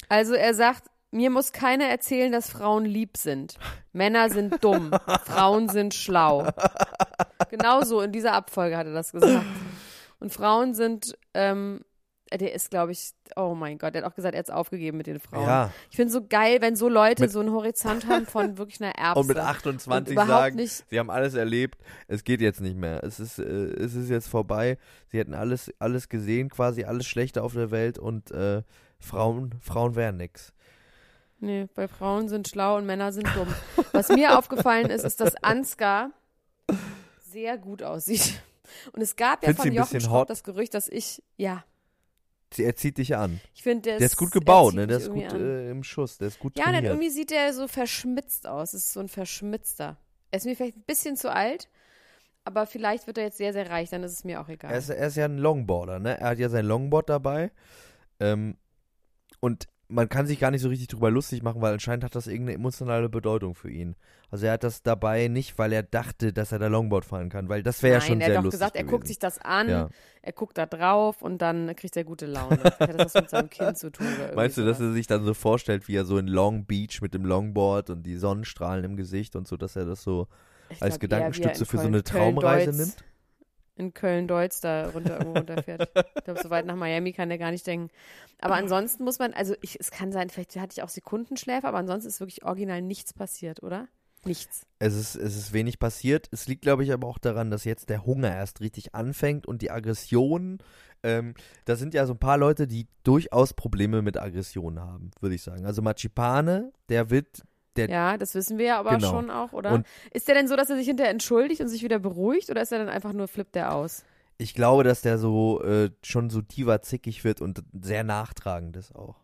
Also 0.09 0.35
er 0.35 0.55
sagt, 0.55 0.85
mir 1.11 1.31
muss 1.31 1.53
keiner 1.53 1.87
erzählen, 1.87 2.33
dass 2.33 2.51
Frauen 2.51 2.85
lieb 2.85 3.17
sind. 3.17 3.59
Männer 3.93 4.31
sind 4.31 4.63
dumm, 4.63 4.91
Frauen 5.25 5.69
sind 5.69 5.95
schlau. 5.95 6.49
Genauso 7.51 8.01
in 8.01 8.13
dieser 8.13 8.33
Abfolge 8.35 8.77
hat 8.77 8.87
er 8.87 8.93
das 8.93 9.13
gesagt. 9.13 9.45
Und 10.21 10.33
Frauen 10.33 10.75
sind, 10.75 11.17
ähm, 11.35 11.81
der 12.33 12.53
ist, 12.53 12.71
glaube 12.71 12.93
ich, 12.93 13.13
oh 13.37 13.55
mein 13.55 13.79
Gott, 13.79 13.95
der 13.95 14.03
hat 14.03 14.11
auch 14.11 14.15
gesagt, 14.15 14.35
er 14.35 14.41
hat 14.41 14.51
aufgegeben 14.51 14.99
mit 14.99 15.07
den 15.07 15.19
Frauen. 15.19 15.47
Ja. 15.47 15.73
Ich 15.91 15.97
finde 15.97 16.13
so 16.13 16.27
geil, 16.27 16.61
wenn 16.61 16.77
so 16.77 16.89
Leute 16.89 17.23
Mit- 17.23 17.31
so 17.33 17.41
einen 17.41 17.53
Horizont 17.53 18.07
haben 18.07 18.27
von 18.27 18.59
wirklich 18.59 18.83
einer 18.83 18.95
Erbse. 18.97 19.21
Und 19.21 19.27
mit 19.29 19.39
28 19.39 20.19
Und 20.19 20.27
sagen, 20.27 20.57
nicht- 20.57 20.85
sie 20.91 20.99
haben 20.99 21.09
alles 21.11 21.35
erlebt, 21.35 21.79
es 22.07 22.25
geht 22.25 22.41
jetzt 22.43 22.61
nicht 22.61 22.77
mehr. 22.77 23.03
Es 23.03 23.19
ist, 23.19 23.39
äh, 23.39 23.43
es 23.45 23.95
ist 23.95 24.11
jetzt 24.11 24.29
vorbei. 24.29 24.77
Sie 25.11 25.19
hätten 25.19 25.33
alles, 25.35 25.73
alles 25.79 26.09
gesehen, 26.11 26.51
quasi 26.51 26.85
alles 26.85 27.07
Schlechte 27.07 27.43
auf 27.43 27.55
der 27.55 27.71
Welt 27.71 27.99
und 27.99 28.31
äh, 28.31 28.63
Frauen, 29.01 29.55
Frauen 29.63 29.95
wären 29.95 30.17
nix. 30.19 30.53
Nee, 31.41 31.69
bei 31.77 31.87
Frauen 31.87 32.29
sind 32.29 32.49
schlau 32.49 32.77
und 32.77 32.85
Männer 32.85 33.13
sind 33.13 33.29
dumm. 33.37 33.47
Was 33.93 34.09
mir 34.09 34.37
aufgefallen 34.39 34.91
ist, 34.91 35.05
ist, 35.05 35.21
dass 35.21 35.37
Ansgar 35.43 36.11
sehr 37.31 37.57
gut 37.59 37.83
aussieht. 37.83 38.43
Und 38.93 39.01
es 39.03 39.17
gab 39.17 39.43
ja 39.43 39.49
Findest 39.49 39.67
von 39.67 39.73
Jochen 39.75 40.01
Schropp 40.01 40.21
hot? 40.23 40.31
das 40.31 40.43
Gerücht, 40.45 40.75
dass 40.75 40.89
ich, 40.89 41.23
ja, 41.37 41.65
er 42.57 42.75
zieht 42.77 42.97
dich 42.99 43.15
an. 43.15 43.41
ich 43.55 43.63
finde, 43.63 43.83
der, 43.83 43.99
Der 43.99 44.07
ist 44.07 44.17
gut 44.17 44.31
gebaut, 44.31 44.75
ne? 44.75 44.87
Der 44.87 44.99
ist 44.99 45.11
gut 45.11 45.33
äh, 45.35 45.71
im 45.71 45.85
Schuss, 45.85 46.17
der 46.19 46.29
ist 46.29 46.39
gut 46.39 46.57
Ja, 46.59 46.65
trainiert. 46.65 46.85
irgendwie 46.85 47.11
sieht 47.11 47.31
der 47.31 47.53
so 47.53 47.69
verschmitzt 47.69 48.47
aus. 48.47 48.73
Es 48.73 48.85
ist 48.87 48.93
so 48.95 49.01
ein 49.01 49.09
Verschmitzter. 49.09 49.99
Er 50.31 50.37
ist 50.39 50.47
mir 50.47 50.57
vielleicht 50.57 50.79
ein 50.79 50.85
bisschen 50.87 51.17
zu 51.17 51.31
alt, 51.31 51.69
aber 52.45 52.67
vielleicht 52.67 53.07
wird 53.07 53.19
er 53.19 53.25
jetzt 53.25 53.37
sehr, 53.37 53.53
sehr 53.53 53.69
reich, 53.69 53.91
dann 53.91 54.03
ist 54.03 54.13
es 54.13 54.25
mir 54.25 54.41
auch 54.41 54.49
egal. 54.49 54.73
Er 54.73 54.79
ist, 54.79 54.89
er 54.89 55.07
ist 55.07 55.17
ja 55.17 55.27
ein 55.27 55.39
Longboarder, 55.39 55.99
ne? 55.99 56.19
Er 56.19 56.31
hat 56.31 56.39
ja 56.39 56.49
sein 56.49 56.65
Longboard 56.65 57.09
dabei. 57.11 57.51
Ähm, 58.21 58.57
und 59.41 59.69
man 59.91 60.09
kann 60.09 60.27
sich 60.27 60.39
gar 60.39 60.51
nicht 60.51 60.61
so 60.61 60.69
richtig 60.69 60.89
drüber 60.89 61.11
lustig 61.11 61.43
machen, 61.43 61.63
weil 61.63 61.73
anscheinend 61.73 62.05
hat 62.05 62.15
das 62.15 62.27
irgendeine 62.27 62.57
emotionale 62.57 63.09
Bedeutung 63.09 63.55
für 63.55 63.71
ihn. 63.71 63.97
Also 64.31 64.45
er 64.45 64.53
hat 64.53 64.63
das 64.63 64.83
dabei 64.83 65.29
nicht, 65.29 65.57
weil 65.59 65.73
er 65.73 65.83
dachte, 65.83 66.35
dass 66.35 66.53
er 66.53 66.59
da 66.59 66.67
Longboard 66.67 67.07
fahren 67.07 67.31
kann, 67.31 67.49
weil 67.49 67.63
das 67.63 67.83
wäre 67.83 67.95
ja 67.95 67.99
Nein, 68.01 68.09
schon 68.09 68.21
er 68.21 68.27
sehr 68.27 68.35
hat 68.35 68.39
doch 68.41 68.45
lustig 68.45 68.61
gesagt, 68.61 68.77
er 68.77 68.83
gewesen. 68.83 68.95
guckt 68.95 69.07
sich 69.09 69.19
das 69.19 69.39
an, 69.39 69.69
Ja. 69.71 69.89
er 70.21 70.33
guckt 70.33 70.59
da 70.59 70.67
drauf 70.67 71.23
und 71.23 71.41
dann 71.41 71.75
kriegt 71.75 71.97
er 71.97 72.05
gute 72.05 72.27
Laune. 72.27 72.63
Hat 72.63 72.81
das 72.81 73.15
was 73.15 73.15
mit 73.15 73.31
seinem 73.31 73.49
Kind 73.49 73.79
zu 73.79 73.91
tun. 73.91 74.07
Meinst 74.35 74.59
du, 74.59 74.67
dass 74.67 74.77
sowas. 74.77 74.91
er 74.91 74.93
sich 74.93 75.07
dann 75.07 75.25
so 75.25 75.33
vorstellt, 75.33 75.89
wie 75.89 75.97
er 75.97 76.05
so 76.05 76.19
in 76.19 76.27
Long 76.29 76.67
Beach 76.67 77.01
mit 77.01 77.15
dem 77.15 77.25
Longboard 77.25 77.89
und 77.89 78.03
die 78.03 78.17
Sonnenstrahlen 78.17 78.85
im 78.85 78.97
Gesicht 78.97 79.37
und 79.37 79.49
so, 79.49 79.57
dass 79.57 79.75
er 79.75 79.87
das 79.87 80.03
so 80.03 80.29
Ich 80.69 80.83
als 80.83 80.99
glaub 80.99 81.13
er 81.13 81.17
Gedankenstütze 81.17 81.65
für 81.65 81.79
so 81.79 81.87
eine 81.87 82.03
Traumreise 82.05 82.77
nimmt? 82.77 82.97
In 83.79 83.95
Köln-Deutz 83.95 84.61
da 84.61 84.91
runter 84.91 85.19
irgendwo 85.19 85.39
runterfährt. 85.39 85.89
Ich 86.17 86.25
glaube, 86.25 86.43
so 86.43 86.51
weit 86.51 86.67
nach 86.67 86.77
Miami 86.77 87.13
kann 87.13 87.29
der 87.29 87.39
gar 87.39 87.53
nicht 87.53 87.67
denken. 87.67 87.91
Aber 88.41 88.55
ansonsten 88.55 89.05
muss 89.05 89.19
man, 89.19 89.33
also 89.33 89.55
ich, 89.61 89.79
es 89.81 89.91
kann 89.91 90.13
sein, 90.13 90.31
vielleicht 90.31 90.57
hatte 90.57 90.75
ich 90.77 90.83
auch 90.83 90.89
Sekundenschläfe, 90.89 91.67
aber 91.67 91.79
ansonsten 91.79 92.09
ist 92.09 92.21
wirklich 92.21 92.45
original 92.45 92.83
nichts 92.83 93.13
passiert, 93.13 93.63
oder? 93.63 93.89
Nichts. 94.25 94.67
Es 94.79 94.95
ist, 94.95 95.15
es 95.15 95.37
ist 95.37 95.53
wenig 95.53 95.79
passiert. 95.79 96.29
Es 96.33 96.47
liegt, 96.49 96.63
glaube 96.63 96.85
ich, 96.85 96.93
aber 96.93 97.07
auch 97.07 97.19
daran, 97.19 97.51
dass 97.51 97.65
jetzt 97.65 97.89
der 97.89 98.05
Hunger 98.05 98.35
erst 98.35 98.61
richtig 98.61 98.95
anfängt 98.95 99.47
und 99.47 99.63
die 99.63 99.71
Aggressionen. 99.71 100.59
Ähm, 101.03 101.35
da 101.65 101.77
sind 101.77 101.95
ja 101.95 102.07
so 102.07 102.15
ein 102.15 102.19
paar 102.19 102.39
Leute, 102.39 102.67
die 102.67 102.89
durchaus 103.05 103.55
Probleme 103.55 104.03
mit 104.03 104.21
Aggressionen 104.21 104.81
haben, 104.81 105.11
würde 105.21 105.37
ich 105.37 105.43
sagen. 105.43 105.67
Also 105.67 105.83
Machipane, 105.83 106.73
der 106.89 107.11
wird, 107.11 107.43
der, 107.79 107.89
Ja, 107.91 108.17
das 108.19 108.35
wissen 108.35 108.59
wir 108.59 108.67
ja 108.67 108.79
aber 108.79 108.97
Genau. 108.97 109.11
schon 109.11 109.31
auch, 109.31 109.53
oder? 109.53 109.73
Und- 109.73 109.87
ist 110.13 110.29
der 110.29 110.35
denn 110.35 110.49
so, 110.49 110.57
dass 110.57 110.69
er 110.71 110.77
sich 110.77 110.87
hinterher 110.87 111.11
entschuldigt 111.13 111.61
und 111.61 111.69
sich 111.69 111.83
wieder 111.83 111.99
beruhigt 111.99 112.51
oder 112.51 112.61
ist 112.63 112.73
er 112.73 112.79
dann 112.81 112.89
einfach 112.89 113.13
nur 113.13 113.29
flippt 113.29 113.55
der 113.55 113.75
aus? 113.75 114.05
ich 114.41 114.55
glaube, 114.55 114.85
dass 114.85 115.01
der 115.03 115.19
so 115.19 115.61
äh, 115.65 115.91
schon 116.05 116.31
so 116.31 116.41
diva 116.43 116.81
zickig 116.81 117.25
wird 117.25 117.41
und 117.41 117.63
sehr 117.73 118.05
nachtragend 118.05 118.77
ist 118.77 118.95
auch. 118.95 119.17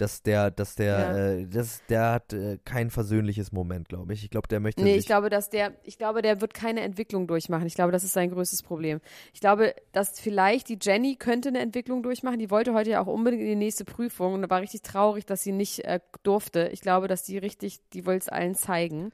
Dass 0.00 0.22
der, 0.22 0.50
dass 0.50 0.76
der, 0.76 0.98
Ja. 0.98 1.16
äh, 1.32 1.46
das, 1.46 1.82
der 1.88 2.12
hat 2.12 2.32
äh, 2.32 2.58
kein 2.64 2.88
versöhnliches 2.90 3.52
Moment, 3.52 3.88
glaube 3.90 4.14
ich. 4.14 4.24
Ich 4.24 4.30
glaube, 4.30 4.48
der 4.48 4.58
möchte 4.58 4.82
Nee, 4.82 4.96
ich 4.96 5.04
glaube, 5.04 5.28
dass 5.28 5.50
der, 5.50 5.74
ich 5.84 5.98
glaube, 5.98 6.22
der 6.22 6.40
wird 6.40 6.54
keine 6.54 6.80
Entwicklung 6.80 7.26
durchmachen. 7.26 7.66
Ich 7.66 7.74
glaube, 7.74 7.92
das 7.92 8.02
ist 8.02 8.14
sein 8.14 8.30
größtes 8.30 8.62
Problem. 8.62 9.00
Ich 9.34 9.40
glaube, 9.40 9.74
dass 9.92 10.18
vielleicht 10.18 10.70
die 10.70 10.78
Jenny 10.80 11.16
könnte 11.16 11.50
eine 11.50 11.58
Entwicklung 11.58 12.02
durchmachen. 12.02 12.38
Die 12.38 12.50
wollte 12.50 12.72
heute 12.72 12.90
ja 12.90 13.02
auch 13.02 13.08
unbedingt 13.08 13.42
in 13.42 13.48
die 13.48 13.56
nächste 13.56 13.84
Prüfung 13.84 14.32
und 14.32 14.48
war 14.48 14.60
richtig 14.62 14.80
traurig, 14.82 15.26
dass 15.26 15.42
sie 15.42 15.52
nicht 15.52 15.84
äh, 15.84 16.00
durfte. 16.22 16.70
Ich 16.72 16.80
glaube, 16.80 17.06
dass 17.06 17.22
die 17.24 17.36
richtig, 17.36 17.80
die 17.92 18.06
wollte 18.06 18.22
es 18.22 18.28
allen 18.30 18.54
zeigen, 18.54 19.12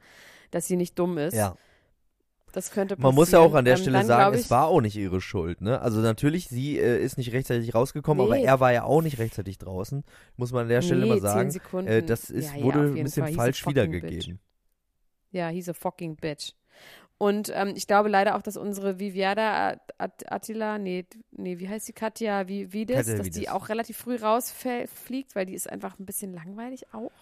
dass 0.53 0.67
sie 0.69 0.77
nicht 0.77 0.97
dumm 0.99 1.19
ist. 1.19 1.35
ja. 1.35 1.57
Das 2.57 2.71
könnte 2.71 2.97
passieren. 2.97 3.09
Man 3.09 3.15
muss 3.17 3.31
ja 3.33 3.41
auch 3.41 3.53
an 3.53 3.67
der 3.67 3.75
Ähm, 3.75 3.83
Stelle 3.83 4.03
sagen, 4.07 4.35
es 4.35 4.51
war 4.51 4.69
auch 4.69 4.81
nicht 4.81 4.97
ihre 4.97 5.21
Schuld, 5.21 5.61
ne? 5.61 5.79
Also 5.83 6.01
natürlich, 6.01 6.49
sie 6.49 6.79
äh, 6.79 7.05
ist 7.05 7.19
nicht 7.19 7.35
rechtzeitig 7.35 7.75
rausgekommen, 7.75 8.25
aber 8.25 8.37
Nee. 8.37 8.45
er 8.45 8.61
war 8.61 8.73
ja 8.73 8.85
auch 8.85 9.03
nicht 9.03 9.19
rechtzeitig 9.19 9.59
draußen. 9.59 10.05
Muss 10.39 10.53
man 10.53 10.63
an 10.63 10.71
der 10.71 10.81
Stelle 10.81 11.03
nee, 11.03 11.11
mal 11.11 11.21
sagen. 11.21 11.55
Äh, 11.87 12.03
das 12.03 12.31
ist, 12.31 12.51
ja, 12.55 12.57
ja, 12.57 12.65
wurde 12.65 12.79
ein 12.81 12.95
bisschen 13.05 13.25
Fall. 13.25 13.35
Falsch 13.35 13.67
wiedergegeben. 13.67 14.39
Ja, 15.33 15.51
he's 15.51 15.69
a 15.69 15.75
fucking 15.75 16.17
bitch. 16.17 16.55
Und 17.19 17.51
ähm, 17.55 17.73
ich 17.75 17.87
glaube 17.87 18.11
leider 18.11 18.37
auch, 18.37 18.43
dass 18.43 18.57
unsere 18.59 18.99
Viviada 18.99 19.71
At- 19.71 19.95
At- 19.99 20.31
Attila, 20.33 20.77
nee, 20.79 21.07
nee, 21.31 21.59
wie 21.59 21.69
heißt 21.69 21.89
die 21.89 21.95
Katja 21.95 22.47
wie 22.47 22.73
Vides, 22.75 22.97
Katja 22.99 23.17
dass 23.17 23.27
Vides. 23.27 23.39
die 23.41 23.49
auch 23.49 23.71
relativ 23.71 23.97
früh 23.97 24.17
rausfliegt, 24.17 25.35
weil 25.35 25.47
die 25.47 25.55
ist 25.55 25.71
einfach 25.71 25.99
ein 25.99 26.05
bisschen 26.05 26.35
langweilig 26.35 26.93
auch. 26.93 27.13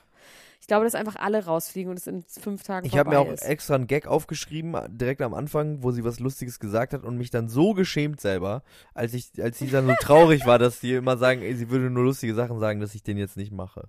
Ich 0.61 0.67
glaube, 0.67 0.85
dass 0.85 0.95
einfach 0.95 1.17
alle 1.17 1.45
rausfliegen 1.45 1.91
und 1.91 1.99
es 1.99 2.07
in 2.07 2.23
fünf 2.25 2.63
Tagen 2.65 2.87
Ich 2.87 2.97
habe 2.97 3.11
mir 3.11 3.21
auch 3.21 3.29
ist. 3.31 3.43
extra 3.43 3.75
einen 3.75 3.87
Gag 3.87 4.07
aufgeschrieben, 4.07 4.75
direkt 4.97 5.21
am 5.21 5.35
Anfang, 5.35 5.83
wo 5.83 5.91
sie 5.93 6.03
was 6.05 6.19
Lustiges 6.21 6.59
gesagt 6.59 6.93
hat 6.95 7.05
und 7.05 7.19
mich 7.19 7.31
dann 7.31 7.49
so 7.51 7.75
geschämt 7.75 8.21
selber, 8.21 8.63
als 8.95 9.13
ich, 9.15 9.31
als 9.43 9.59
sie 9.59 9.69
dann 9.71 9.87
so 9.87 9.95
traurig 10.01 10.47
war, 10.47 10.59
dass 10.59 10.81
sie 10.81 10.95
immer 10.95 11.19
sagen, 11.19 11.43
ey, 11.43 11.55
sie 11.55 11.69
würde 11.71 11.91
nur 11.91 12.03
lustige 12.03 12.35
Sachen 12.35 12.59
sagen, 12.59 12.81
dass 12.81 12.95
ich 12.95 13.03
den 13.03 13.19
jetzt 13.19 13.37
nicht 13.37 13.53
mache. 13.53 13.89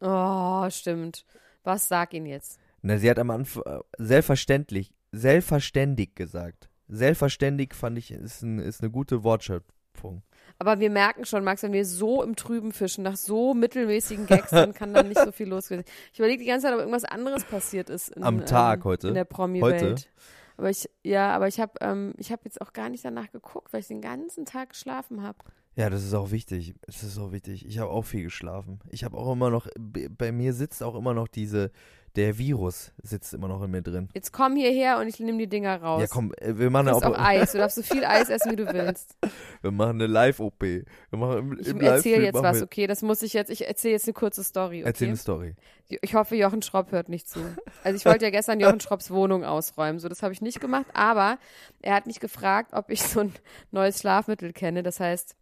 Oh, 0.00 0.68
stimmt. 0.70 1.24
Was 1.64 1.88
sag 1.88 2.14
ihn 2.14 2.26
jetzt? 2.26 2.58
Na, 2.82 2.98
sie 2.98 3.10
hat 3.10 3.18
am 3.18 3.30
Anfang 3.30 3.62
äh, 3.66 3.80
selbstverständlich, 3.98 4.92
selbstverständig 5.12 6.14
gesagt. 6.14 6.68
Selbstverständig 6.88 7.74
fand 7.74 7.98
ich, 7.98 8.10
ist, 8.10 8.42
ein, 8.42 8.58
ist 8.58 8.80
eine 8.80 8.90
gute 8.90 9.22
Wortschöpfung. 9.22 10.22
Aber 10.58 10.80
wir 10.80 10.90
merken 10.90 11.24
schon, 11.24 11.44
Max, 11.44 11.62
wenn 11.62 11.72
wir 11.72 11.84
so 11.84 12.22
im 12.22 12.34
Trüben 12.34 12.72
fischen, 12.72 13.04
nach 13.04 13.16
so 13.16 13.54
mittelmäßigen 13.54 14.26
Gags, 14.26 14.50
dann 14.50 14.74
kann 14.74 14.94
da 14.94 15.02
nicht 15.02 15.20
so 15.20 15.30
viel 15.30 15.48
losgehen. 15.48 15.84
Ich 16.12 16.18
überlege 16.18 16.42
die 16.42 16.48
ganze 16.48 16.66
Zeit, 16.66 16.74
ob 16.74 16.80
irgendwas 16.80 17.04
anderes 17.04 17.44
passiert 17.44 17.90
ist. 17.90 18.10
In, 18.10 18.22
Am 18.22 18.44
Tag 18.46 18.80
ähm, 18.80 18.84
heute? 18.84 19.08
In 19.08 19.14
der 19.14 19.24
Promi-Welt. 19.24 20.08
Aber 20.56 20.70
ich, 20.70 20.90
ja, 21.04 21.34
aber 21.34 21.46
ich 21.46 21.60
habe 21.60 21.74
ähm, 21.80 22.14
ich 22.16 22.32
hab 22.32 22.44
jetzt 22.44 22.60
auch 22.60 22.72
gar 22.72 22.88
nicht 22.88 23.04
danach 23.04 23.30
geguckt, 23.30 23.72
weil 23.72 23.80
ich 23.80 23.86
den 23.86 24.00
ganzen 24.00 24.44
Tag 24.44 24.70
geschlafen 24.70 25.22
habe. 25.22 25.38
Ja, 25.76 25.88
das 25.88 26.02
ist 26.02 26.14
auch 26.14 26.32
wichtig. 26.32 26.74
Es 26.88 27.04
ist 27.04 27.16
auch 27.18 27.30
wichtig. 27.30 27.64
Ich 27.64 27.78
habe 27.78 27.90
auch 27.90 28.02
viel 28.02 28.24
geschlafen. 28.24 28.80
Ich 28.90 29.04
habe 29.04 29.16
auch 29.16 29.32
immer 29.32 29.50
noch, 29.50 29.68
bei 29.78 30.32
mir 30.32 30.52
sitzt 30.52 30.82
auch 30.82 30.96
immer 30.96 31.14
noch 31.14 31.28
diese, 31.28 31.70
der 32.18 32.36
Virus 32.36 32.92
sitzt 33.00 33.32
immer 33.32 33.46
noch 33.46 33.62
in 33.62 33.70
mir 33.70 33.80
drin. 33.80 34.08
Jetzt 34.12 34.32
komm 34.32 34.56
hierher 34.56 34.98
und 34.98 35.06
ich 35.06 35.20
nehme 35.20 35.38
die 35.38 35.46
Dinger 35.46 35.80
raus. 35.80 36.00
Ja, 36.02 36.08
komm, 36.10 36.32
äh, 36.38 36.58
wir 36.58 36.68
machen 36.68 36.88
eine, 36.88 36.96
auch 36.96 37.02
Op- 37.04 37.16
Eis. 37.18 37.52
Du 37.52 37.58
darfst 37.58 37.76
so 37.76 37.82
viel 37.82 38.04
Eis 38.04 38.28
essen, 38.28 38.50
wie 38.52 38.56
du 38.56 38.66
willst. 38.72 39.16
wir 39.62 39.70
machen 39.70 39.90
eine 39.92 40.08
Live-OP. 40.08 40.60
Wir 40.60 40.84
machen 41.10 41.38
im, 41.38 41.60
Ich 41.60 41.80
erzähle 41.80 42.24
jetzt 42.24 42.42
was, 42.42 42.60
okay? 42.60 42.88
Das 42.88 43.02
muss 43.02 43.22
ich 43.22 43.34
jetzt, 43.34 43.50
ich 43.50 43.68
erzähle 43.68 43.92
jetzt 43.92 44.06
eine 44.06 44.14
kurze 44.14 44.42
Story, 44.42 44.80
okay? 44.80 44.88
Erzähl 44.88 45.08
eine 45.08 45.16
Story. 45.16 45.54
Ich 45.88 46.14
hoffe, 46.14 46.34
Jochen 46.34 46.60
Schropp 46.60 46.90
hört 46.90 47.08
nicht 47.08 47.28
zu. 47.28 47.38
Also 47.84 47.96
ich 47.96 48.04
wollte 48.04 48.24
ja 48.24 48.30
gestern 48.30 48.58
Jochen 48.58 48.80
Schropps 48.80 49.10
Wohnung 49.12 49.44
ausräumen. 49.44 50.00
So, 50.00 50.08
das 50.08 50.22
habe 50.22 50.32
ich 50.34 50.42
nicht 50.42 50.60
gemacht, 50.60 50.86
aber 50.92 51.38
er 51.80 51.94
hat 51.94 52.06
mich 52.06 52.18
gefragt, 52.20 52.72
ob 52.74 52.90
ich 52.90 53.00
so 53.02 53.20
ein 53.20 53.32
neues 53.70 54.00
Schlafmittel 54.00 54.52
kenne. 54.52 54.82
Das 54.82 54.98
heißt 55.00 55.36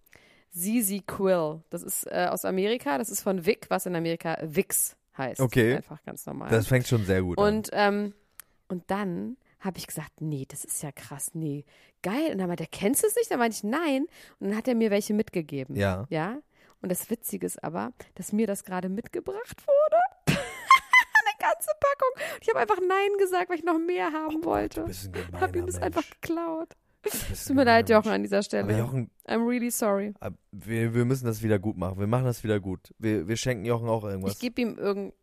ZZ 0.52 1.06
Quill. 1.06 1.62
Das 1.70 1.82
ist 1.82 2.06
äh, 2.06 2.26
aus 2.30 2.44
Amerika. 2.44 2.98
Das 2.98 3.08
ist 3.08 3.22
von 3.22 3.46
Vic, 3.46 3.66
was 3.70 3.86
in 3.86 3.96
Amerika 3.96 4.36
Vicks 4.42 4.96
heißt. 5.18 5.40
Okay. 5.40 5.76
Einfach 5.76 6.02
ganz 6.04 6.26
normal. 6.26 6.50
Das 6.50 6.66
fängt 6.66 6.86
schon 6.86 7.04
sehr 7.04 7.22
gut 7.22 7.38
an. 7.38 7.44
und, 7.44 7.70
ähm, 7.72 8.14
und 8.68 8.84
dann 8.90 9.36
habe 9.60 9.78
ich 9.78 9.86
gesagt, 9.86 10.20
nee, 10.20 10.44
das 10.48 10.64
ist 10.64 10.82
ja 10.82 10.92
krass, 10.92 11.30
nee, 11.34 11.64
geil. 12.02 12.32
Und 12.32 12.38
dann 12.38 12.48
meinte 12.48 12.64
er, 12.64 12.68
kennst 12.70 13.02
du 13.02 13.06
es 13.08 13.16
nicht? 13.16 13.30
Dann 13.30 13.38
meinte 13.38 13.56
ich, 13.56 13.64
nein. 13.64 14.06
Und 14.38 14.48
dann 14.48 14.56
hat 14.56 14.68
er 14.68 14.74
mir 14.74 14.90
welche 14.90 15.14
mitgegeben. 15.14 15.76
Ja. 15.76 16.06
Ja. 16.10 16.38
Und 16.82 16.90
das 16.90 17.10
Witzige 17.10 17.46
ist 17.46 17.62
aber, 17.64 17.92
dass 18.14 18.32
mir 18.32 18.46
das 18.46 18.64
gerade 18.64 18.88
mitgebracht 18.88 19.66
wurde. 19.66 19.96
Eine 20.28 21.38
ganze 21.38 21.70
Packung. 21.80 22.38
Ich 22.40 22.48
habe 22.48 22.60
einfach 22.60 22.78
Nein 22.86 23.18
gesagt, 23.18 23.48
weil 23.50 23.58
ich 23.58 23.64
noch 23.64 23.78
mehr 23.78 24.12
haben 24.12 24.44
wollte. 24.44 24.84
Ein 24.84 25.12
gemeiner 25.12 25.40
Habe 25.40 25.58
ihm 25.58 25.66
das 25.66 25.80
einfach 25.80 26.04
geklaut. 26.20 26.76
Ein 27.12 27.36
Tut 27.46 27.56
mir 27.56 27.64
leid, 27.64 27.88
Jochen, 27.88 28.10
an 28.10 28.22
dieser. 28.22 28.42
Stelle. 28.42 28.64
Aber 28.64 28.78
Jochen, 28.78 29.10
I'm 29.26 29.46
really 29.46 29.70
sorry. 29.70 30.14
wir, 30.52 30.94
wir 30.94 31.04
müssen 31.04 31.26
das 31.26 31.42
wieder 31.42 31.58
gut 31.58 31.76
machen. 31.76 31.98
Wir 31.98 32.06
machen 32.06 32.24
das 32.24 32.42
wieder 32.44 32.60
gut. 32.60 32.94
Wir, 32.98 33.26
wir 33.28 33.36
schenken 33.36 33.64
Jochen 33.64 33.88
auch 33.88 34.04
irgendwas. 34.04 34.34
Ich 34.34 34.38
gebe 34.38 34.60
ihm 34.60 34.78
irgend. 34.78 35.14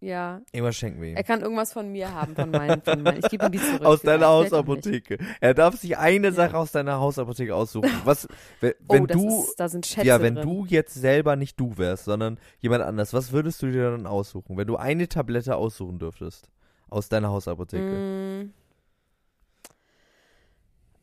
Ja, 0.00 0.42
irgendwas 0.52 0.76
schenken 0.76 1.00
wir 1.00 1.08
ihm. 1.08 1.16
er 1.16 1.24
kann 1.24 1.40
irgendwas 1.40 1.72
von 1.72 1.90
mir 1.90 2.12
haben, 2.12 2.34
von 2.34 2.50
meinen. 2.50 2.82
Von 2.82 3.02
meinen. 3.02 3.20
Ich 3.20 3.30
gebe 3.30 3.46
ihm 3.46 3.52
die 3.52 3.58
zurück. 3.70 3.86
Aus 3.86 4.02
deiner. 4.02 4.26
Hausapotheke. 4.26 5.16
Er 5.40 5.54
darf 5.54 5.76
sich 5.76 5.96
eine 5.96 6.32
Sache 6.32 6.58
aus 6.58 6.72
deiner 6.72 7.00
Hausapotheke 7.00 7.54
aussuchen. 7.54 7.90
Was, 8.04 8.28
wenn, 8.60 8.74
wenn 8.86 9.02
oh, 9.02 9.06
das 9.06 9.16
du, 9.16 9.40
ist, 9.40 9.54
da 9.58 9.68
sind 9.68 9.86
Schätze 9.86 10.06
ja, 10.06 10.20
wenn 10.20 10.34
drin. 10.34 10.46
du 10.46 10.66
jetzt 10.66 10.92
selber 10.92 11.36
nicht 11.36 11.58
du 11.58 11.78
wärst, 11.78 12.04
sondern 12.04 12.38
jemand 12.60 12.82
anders, 12.82 13.14
was 13.14 13.32
würdest 13.32 13.62
du 13.62 13.70
dir 13.70 13.92
dann 13.92 14.06
aussuchen, 14.06 14.58
wenn 14.58 14.66
du 14.66 14.76
eine 14.76 15.08
Tablette 15.08 15.56
aussuchen 15.56 15.98
dürftest 15.98 16.50
aus 16.90 17.08
deiner 17.08 17.30
Hausapotheke? 17.30 17.82
Mm. 17.82 18.63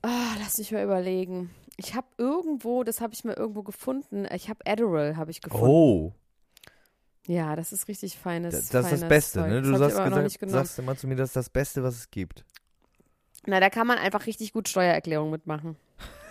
Ah, 0.02 0.36
lass 0.40 0.58
mich 0.58 0.72
mal 0.72 0.84
überlegen. 0.84 1.52
Ich 1.78 1.96
habe 1.96 2.08
irgendwo, 2.18 2.84
das 2.84 3.02
habe 3.02 3.14
ich 3.14 3.24
mal 3.24 3.34
irgendwo 3.36 3.64
gefunden. 3.64 4.28
Ich 4.34 4.50
habe 4.50 4.60
Adderall, 4.66 5.16
habe 5.18 5.32
ich 5.32 5.42
gefunden. 5.42 5.66
Oh, 5.68 6.14
Ja, 7.28 7.56
das 7.56 7.72
ist 7.72 7.88
richtig 7.88 8.18
feines. 8.18 8.54
das, 8.54 8.70
das 8.70 8.92
ist 8.92 9.02
das 9.04 9.10
Beste, 9.10 9.40
Zeug. 9.40 9.50
ne? 9.50 9.62
Du 9.62 9.78
sagst, 9.78 9.98
gesagt, 9.98 10.40
sagst 10.50 10.80
immer 10.80 10.96
zu 10.96 11.08
mir, 11.08 11.16
das 11.16 11.30
ist 11.30 11.36
das 11.36 11.50
Beste, 11.50 11.84
was 11.84 11.96
es 11.96 12.12
gibt. 12.12 12.44
Na, 13.46 13.60
da 13.60 13.70
kann 13.70 13.88
man 13.88 13.98
einfach 13.98 14.26
richtig 14.28 14.54
gut 14.54 14.68
Steuererklärung 14.70 15.32
mitmachen. 15.32 15.76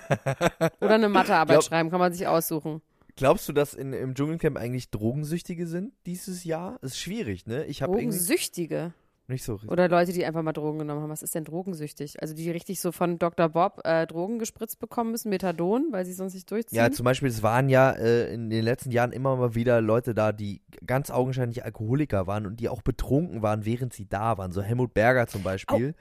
Oder 0.81 0.95
eine 0.95 1.09
Mathearbeit 1.09 1.55
Glaub- 1.57 1.65
schreiben, 1.65 1.91
kann 1.91 2.01
man 2.01 2.13
sich 2.13 2.27
aussuchen. 2.27 2.83
Glaubst 3.17 3.49
du, 3.49 3.53
dass 3.53 3.75
in, 3.75 3.93
im 3.93 4.15
Dschungelcamp 4.15 4.57
eigentlich 4.57 4.91
Drogensüchtige 4.91 5.67
sind 5.67 5.93
dieses 6.07 6.45
Jahr? 6.45 6.79
Ist 6.83 6.99
schwierig, 6.99 7.47
ne? 7.47 7.65
Ich 7.67 7.81
Drogensüchtige. 7.81 8.93
Nicht 9.31 9.43
so 9.45 9.55
richtig. 9.55 9.71
Oder 9.71 9.89
Leute, 9.89 10.13
die 10.13 10.25
einfach 10.27 10.43
mal 10.43 10.53
Drogen 10.53 10.79
genommen 10.81 11.01
haben. 11.03 11.11
Was 11.11 11.23
ist 11.23 11.35
denn 11.35 11.45
drogensüchtig? 11.45 12.21
Also 12.21 12.35
die 12.35 12.51
richtig 12.51 12.81
so 12.81 12.93
von 12.93 13.19
Dr. 13.19 13.49
Bob 13.49 13.81
äh, 13.85 14.07
Drogen 14.07 14.39
gespritzt 14.39 14.79
bekommen 14.79 15.13
müssen, 15.13 15.31
Methadon, 15.31 15.87
weil 15.91 16.05
sie 16.05 16.13
sonst 16.13 16.35
nicht 16.35 16.51
durchziehen. 16.51 16.77
Ja, 16.77 16.91
zum 16.91 17.05
Beispiel, 17.05 17.29
es 17.29 17.43
waren 17.43 17.69
ja 17.69 17.93
äh, 17.93 18.33
in 18.35 18.51
den 18.51 18.63
letzten 18.65 18.91
Jahren 18.91 19.13
immer 19.13 19.37
mal 19.37 19.55
wieder 19.55 19.81
Leute 19.81 20.15
da, 20.15 20.33
die 20.33 20.61
ganz 20.85 21.11
augenscheinlich 21.11 21.65
Alkoholiker 21.65 22.27
waren 22.27 22.45
und 22.47 22.61
die 22.61 22.69
auch 22.69 22.83
betrunken 22.83 23.41
waren, 23.43 23.65
während 23.65 23.93
sie 23.95 24.07
da 24.09 24.37
waren. 24.37 24.53
So 24.53 24.61
Helmut 24.61 24.93
Berger 24.93 25.27
zum 25.27 25.43
Beispiel. 25.43 25.95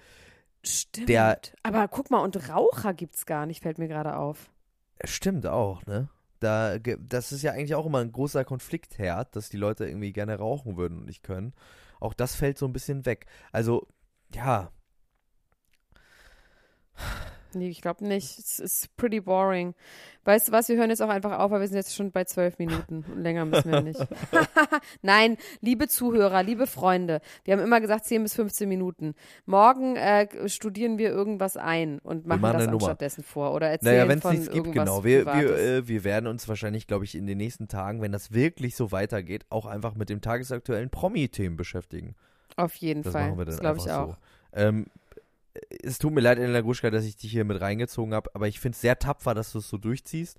Stimmt. 0.62 1.08
der- 1.08 1.40
Aber 1.64 1.88
guck 1.88 2.12
mal, 2.12 2.20
und 2.20 2.50
Raucher 2.50 2.94
gibt's 2.94 3.26
gar 3.26 3.46
nicht, 3.46 3.64
fällt 3.64 3.78
mir 3.78 3.88
gerade 3.88 4.18
auf. 4.18 4.52
Stimmt 5.06 5.46
auch, 5.48 5.86
ne? 5.86 6.10
Da, 6.40 6.78
das 6.78 7.32
ist 7.32 7.42
ja 7.42 7.52
eigentlich 7.52 7.76
auch 7.76 7.86
immer 7.86 8.00
ein 8.00 8.12
großer 8.12 8.46
Konfliktherd, 8.46 9.36
dass 9.36 9.50
die 9.50 9.58
Leute 9.58 9.88
irgendwie 9.88 10.14
gerne 10.14 10.38
rauchen 10.38 10.78
würden 10.78 11.00
und 11.00 11.06
nicht 11.06 11.24
können. 11.24 11.54
Auch 12.00 12.14
das 12.14 12.36
fällt 12.36 12.58
so 12.58 12.66
ein 12.66 12.74
bisschen 12.74 13.06
weg. 13.06 13.26
Also, 13.52 13.88
ja, 14.34 14.72
Nee, 17.56 17.70
ich 17.70 17.82
glaube 17.82 18.06
nicht. 18.08 18.38
Es 18.40 18.60
ist 18.60 18.96
pretty 18.98 19.20
boring. 19.20 19.74
Weißt 20.26 20.50
du 20.50 20.52
was, 20.52 20.70
wir 20.70 20.78
hören 20.78 20.90
jetzt 20.90 21.02
auch 21.02 21.10
einfach 21.10 21.40
auf, 21.40 21.50
weil 21.50 21.62
wir 21.62 21.68
sind 21.68 21.78
jetzt 21.78 21.96
schon 21.96 22.12
bei 22.12 22.24
zwölf 22.24 22.60
Minuten. 22.60 23.04
Und 23.12 23.24
länger 23.24 23.46
müssen 23.46 23.72
wir 23.72 23.82
nicht. 23.82 24.00
Nein, 25.02 25.38
liebe 25.62 25.88
Zuhörer, 25.88 26.44
liebe 26.44 26.68
Freunde, 26.68 27.22
wir 27.46 27.54
haben 27.54 27.64
immer 27.64 27.82
gesagt 27.82 28.06
10 28.06 28.24
bis 28.24 28.36
15 28.36 28.70
Minuten. 28.70 29.16
Morgen 29.46 29.96
äh, 29.96 30.48
studieren 30.48 30.98
wir 30.98 31.10
irgendwas 31.10 31.58
ein 31.58 32.00
und 32.00 32.28
machen, 32.28 32.42
machen 32.42 32.72
das 32.72 32.84
stattdessen 32.84 33.24
vor. 33.24 33.54
Oder 33.54 33.70
erzählen 33.70 33.96
naja, 33.96 34.08
wenn 34.10 34.18
es 34.18 34.22
von 34.22 34.32
nichts 34.32 34.46
gibt, 34.52 34.68
irgendwas 34.68 34.86
genau. 34.86 35.04
Wir, 35.04 35.26
wir, 35.26 35.58
äh, 35.58 35.88
wir 35.88 36.04
werden 36.04 36.28
uns 36.28 36.48
wahrscheinlich, 36.48 36.86
glaube 36.86 37.06
ich, 37.06 37.16
in 37.16 37.26
den 37.26 37.38
nächsten 37.38 37.68
Tagen, 37.68 38.02
wenn 38.02 38.12
das 38.12 38.32
wirklich 38.32 38.76
so 38.76 38.92
weitergeht, 38.92 39.46
auch 39.50 39.66
einfach 39.66 39.96
mit 39.96 40.10
dem 40.10 40.22
tagesaktuellen 40.22 40.90
Promi-Themen 40.90 41.56
beschäftigen. 41.58 42.16
Auf 42.56 42.76
jeden 42.76 43.04
Das 43.04 43.14
Fall. 43.14 43.30
machen 43.30 43.38
wir 43.38 43.46
dann 43.46 43.54
das 43.54 43.62
glaube 43.62 43.80
ich 43.80 43.90
auch. 43.90 44.10
so. 44.10 44.16
Ähm, 44.54 44.88
es 45.84 45.98
tut 46.00 46.14
mir 46.14 46.22
leid, 46.22 46.38
Elena 46.40 46.62
Gruschka, 46.62 46.90
dass 46.90 47.06
ich 47.06 47.16
dich 47.18 47.32
hier 47.32 47.46
mit 47.46 47.60
reingezogen 47.62 48.14
habe, 48.14 48.30
aber 48.34 48.48
ich 48.48 48.60
finde 48.60 48.76
es 48.76 48.82
sehr 48.82 48.98
tapfer, 49.00 49.34
dass 49.34 49.52
du 49.52 49.60
es 49.60 49.70
so 49.70 49.78
durchziehst. 49.78 50.38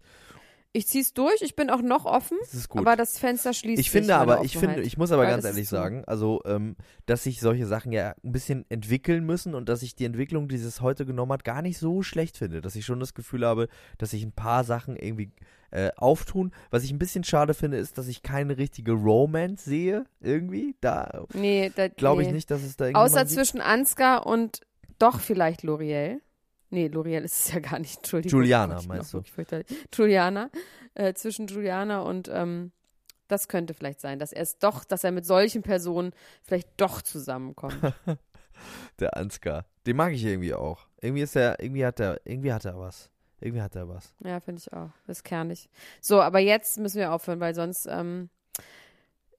Ich 0.72 0.86
zieh's 0.86 1.14
durch, 1.14 1.42
ich 1.42 1.56
bin 1.56 1.68
auch 1.68 1.82
noch 1.82 2.04
offen, 2.04 2.38
Das 2.42 2.54
ist 2.54 2.68
gut. 2.68 2.80
aber 2.82 2.94
das 2.94 3.18
Fenster 3.18 3.52
schließt 3.52 3.80
ich 3.80 3.86
sich. 3.86 3.90
finde 3.90 4.14
aber, 4.14 4.44
ich 4.44 4.56
finde, 4.56 4.82
ich 4.82 4.96
muss 4.96 5.10
aber 5.10 5.24
Weil 5.24 5.30
ganz 5.32 5.44
ehrlich 5.44 5.68
sagen, 5.68 6.04
also, 6.06 6.42
ähm, 6.44 6.76
dass 7.06 7.24
sich 7.24 7.40
solche 7.40 7.66
Sachen 7.66 7.90
ja 7.90 8.14
ein 8.22 8.30
bisschen 8.30 8.66
entwickeln 8.68 9.26
müssen 9.26 9.56
und 9.56 9.68
dass 9.68 9.82
ich 9.82 9.96
die 9.96 10.04
Entwicklung, 10.04 10.46
die 10.46 10.54
es 10.54 10.80
heute 10.80 11.06
genommen 11.06 11.32
hat, 11.32 11.42
gar 11.42 11.60
nicht 11.60 11.76
so 11.78 12.02
schlecht 12.02 12.36
finde. 12.38 12.60
Dass 12.60 12.76
ich 12.76 12.84
schon 12.84 13.00
das 13.00 13.14
Gefühl 13.14 13.44
habe, 13.44 13.66
dass 13.98 14.10
sich 14.10 14.22
ein 14.22 14.30
paar 14.30 14.62
Sachen 14.62 14.94
irgendwie 14.94 15.32
äh, 15.72 15.90
auftun. 15.96 16.52
Was 16.70 16.84
ich 16.84 16.92
ein 16.92 17.00
bisschen 17.00 17.24
schade 17.24 17.54
finde, 17.54 17.76
ist, 17.78 17.98
dass 17.98 18.06
ich 18.06 18.22
keine 18.22 18.56
richtige 18.56 18.92
Romance 18.92 19.64
sehe, 19.64 20.04
irgendwie. 20.20 20.76
Da 20.80 21.24
Nee, 21.34 21.72
da, 21.74 21.88
glaube 21.88 22.22
nee. 22.22 22.28
ich 22.28 22.32
nicht, 22.34 22.48
dass 22.48 22.62
es 22.62 22.76
da 22.76 22.84
irgendwie. 22.84 23.00
Außer 23.00 23.26
zwischen 23.26 23.60
Ansgar 23.60 24.24
und 24.24 24.60
doch 25.00 25.20
vielleicht 25.20 25.62
L'Oreal. 25.62 26.20
Nee, 26.70 26.86
L'Oreal 26.86 27.22
ist 27.22 27.46
es 27.46 27.52
ja 27.52 27.60
gar 27.60 27.78
nicht. 27.78 27.96
Entschuldigung. 27.98 28.40
Juliana, 28.40 28.80
meinst 28.86 29.12
du? 29.12 29.22
Juliana. 29.92 30.50
Äh, 30.94 31.14
zwischen 31.14 31.46
Juliana 31.46 32.00
und 32.00 32.28
ähm, 32.32 32.72
das 33.28 33.48
könnte 33.48 33.74
vielleicht 33.74 34.00
sein, 34.00 34.18
dass 34.18 34.32
er 34.32 34.42
es 34.42 34.58
doch, 34.58 34.84
dass 34.84 35.04
er 35.04 35.12
mit 35.12 35.24
solchen 35.24 35.62
Personen 35.62 36.12
vielleicht 36.42 36.68
doch 36.76 37.02
zusammenkommt. 37.02 37.76
Der 38.98 39.16
Ansgar. 39.16 39.66
Den 39.86 39.96
mag 39.96 40.12
ich 40.12 40.24
irgendwie 40.24 40.52
auch. 40.54 40.88
Irgendwie 41.00 41.22
ist 41.22 41.36
er, 41.36 41.60
irgendwie 41.60 41.86
hat 41.86 42.00
er, 42.00 42.20
irgendwie 42.24 42.52
hat 42.52 42.64
er 42.64 42.78
was. 42.78 43.10
Irgendwie 43.40 43.62
hat 43.62 43.74
er 43.74 43.88
was. 43.88 44.14
ja, 44.22 44.38
finde 44.40 44.60
ich 44.60 44.72
auch. 44.72 44.90
Das 45.06 45.18
ist 45.18 45.24
kernig. 45.24 45.70
So, 46.00 46.20
aber 46.20 46.40
jetzt 46.40 46.78
müssen 46.78 46.98
wir 46.98 47.12
aufhören, 47.12 47.40
weil 47.40 47.54
sonst, 47.54 47.86
ähm, 47.86 48.28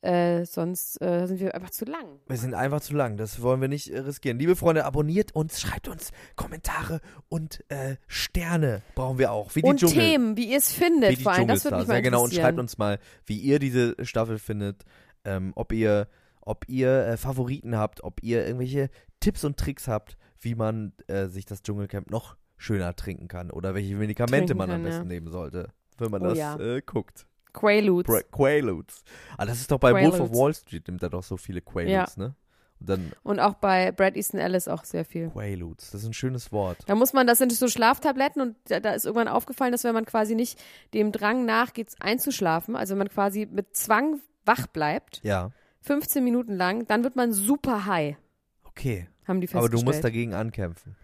äh, 0.01 0.45
sonst 0.45 0.99
äh, 1.01 1.27
sind 1.27 1.39
wir 1.39 1.53
einfach 1.53 1.69
zu 1.69 1.85
lang. 1.85 2.19
Wir 2.27 2.37
sind 2.37 2.53
einfach 2.55 2.81
zu 2.81 2.95
lang, 2.95 3.17
das 3.17 3.41
wollen 3.41 3.61
wir 3.61 3.67
nicht 3.67 3.89
äh, 3.91 3.99
riskieren. 3.99 4.39
Liebe 4.39 4.55
Freunde, 4.55 4.85
abonniert 4.85 5.35
uns, 5.35 5.61
schreibt 5.61 5.87
uns 5.87 6.11
Kommentare 6.35 7.01
und 7.29 7.63
äh, 7.69 7.97
Sterne 8.07 8.81
brauchen 8.95 9.19
wir 9.19 9.31
auch. 9.31 9.55
Wie 9.55 9.61
die 9.61 9.69
Und 9.69 9.79
Dschungel, 9.79 9.95
Themen, 9.95 10.37
wie 10.37 10.51
ihr 10.51 10.57
es 10.57 10.71
findet, 10.71 11.11
wie 11.11 11.15
die 11.17 11.23
vor 11.23 11.33
allem. 11.33 11.47
Das 11.47 11.63
würde 11.63 11.77
mich 11.77 11.87
mal 11.87 11.95
Ja, 11.95 12.01
genau, 12.01 12.23
und 12.23 12.33
schreibt 12.33 12.59
uns 12.59 12.77
mal, 12.77 12.99
wie 13.25 13.37
ihr 13.37 13.59
diese 13.59 13.95
Staffel 14.03 14.39
findet, 14.39 14.85
ähm, 15.23 15.53
ob 15.55 15.71
ihr, 15.71 16.07
ob 16.41 16.67
ihr 16.67 17.05
äh, 17.05 17.17
Favoriten 17.17 17.77
habt, 17.77 18.03
ob 18.03 18.23
ihr 18.23 18.45
irgendwelche 18.45 18.89
Tipps 19.19 19.43
und 19.43 19.57
Tricks 19.57 19.87
habt, 19.87 20.17
wie 20.39 20.55
man 20.55 20.93
äh, 21.07 21.27
sich 21.27 21.45
das 21.45 21.61
Dschungelcamp 21.61 22.09
noch 22.09 22.37
schöner 22.57 22.95
trinken 22.95 23.27
kann 23.27 23.51
oder 23.51 23.75
welche 23.75 23.95
Medikamente 23.95 24.53
Trinken 24.53 24.57
man 24.57 24.71
am 24.71 24.83
besten 24.83 25.03
ja. 25.03 25.07
nehmen 25.07 25.31
sollte, 25.31 25.69
wenn 25.99 26.09
man 26.09 26.23
Oh 26.23 26.29
das 26.29 26.37
ja. 26.39 26.79
guckt. 26.85 27.27
Quaaludes. 27.53 28.11
Bra- 28.13 28.23
Quaaludes. 28.31 29.03
Ah, 29.37 29.45
das 29.45 29.59
ist 29.61 29.71
doch 29.71 29.79
bei 29.79 29.91
Wolf 29.93 30.05
of 30.19 30.31
Quaaludes. 30.31 30.39
Wall 30.39 30.53
Street, 30.53 30.87
nimmt 30.87 31.03
er 31.03 31.09
doch 31.09 31.23
so 31.23 31.37
viele 31.37 31.61
Quaaludes, 31.61 32.17
ne? 32.17 32.35
Und 32.79 32.89
dann 32.89 33.11
Und 33.21 33.39
auch 33.39 33.53
bei 33.55 33.91
Brad 33.91 34.15
Easton 34.15 34.39
Ellis 34.39 34.67
auch 34.67 34.83
sehr 34.85 35.05
viel. 35.05 35.29
Quaaludes, 35.29 35.91
das 35.91 36.01
ist 36.01 36.07
ein 36.07 36.13
schönes 36.13 36.51
Wort. 36.51 36.77
Da 36.87 36.95
muss 36.95 37.13
man, 37.13 37.27
das 37.27 37.37
sind 37.37 37.51
so 37.51 37.67
Schlaftabletten 37.67 38.41
und 38.41 38.55
da, 38.69 38.79
da 38.79 38.91
ist 38.93 39.05
irgendwann 39.05 39.27
aufgefallen, 39.27 39.71
dass 39.71 39.83
wenn 39.83 39.93
man 39.93 40.05
quasi 40.05 40.33
nicht 40.33 40.59
dem 40.95 41.11
Drang 41.11 41.45
nachgeht, 41.45 41.93
einzuschlafen, 41.99 42.75
also 42.75 42.93
wenn 42.93 42.97
man 42.99 43.09
quasi 43.09 43.47
mit 43.49 43.75
Zwang 43.75 44.19
wach 44.45 44.65
bleibt, 44.65 45.21
Ja, 45.23 45.51
15 45.81 46.23
Minuten 46.23 46.55
lang, 46.55 46.87
dann 46.87 47.03
wird 47.03 47.15
man 47.15 47.33
super 47.33 47.85
high, 47.85 48.15
okay. 48.63 49.07
haben 49.27 49.41
die 49.41 49.47
Aber 49.49 49.61
festgestellt. 49.61 49.81
du 49.81 49.85
musst 49.85 50.03
dagegen 50.03 50.33
ankämpfen. 50.33 50.95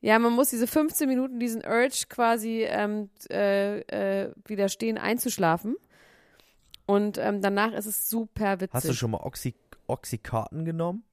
Ja, 0.00 0.18
man 0.18 0.32
muss 0.34 0.50
diese 0.50 0.66
15 0.66 1.06
Minuten, 1.08 1.38
diesen 1.40 1.62
Urge 1.66 2.04
quasi 2.08 2.62
ähm, 2.66 3.10
äh, 3.30 3.80
äh, 3.80 4.32
widerstehen, 4.46 4.96
einzuschlafen. 4.98 5.76
Und 6.86 7.18
ähm, 7.18 7.42
danach 7.42 7.72
ist 7.72 7.86
es 7.86 8.08
super 8.08 8.60
witzig. 8.60 8.74
Hast 8.74 8.88
du 8.88 8.94
schon 8.94 9.10
mal 9.10 9.18
Oxy 9.18 9.54
Oxycontin 9.88 10.64
genommen? 10.64 11.04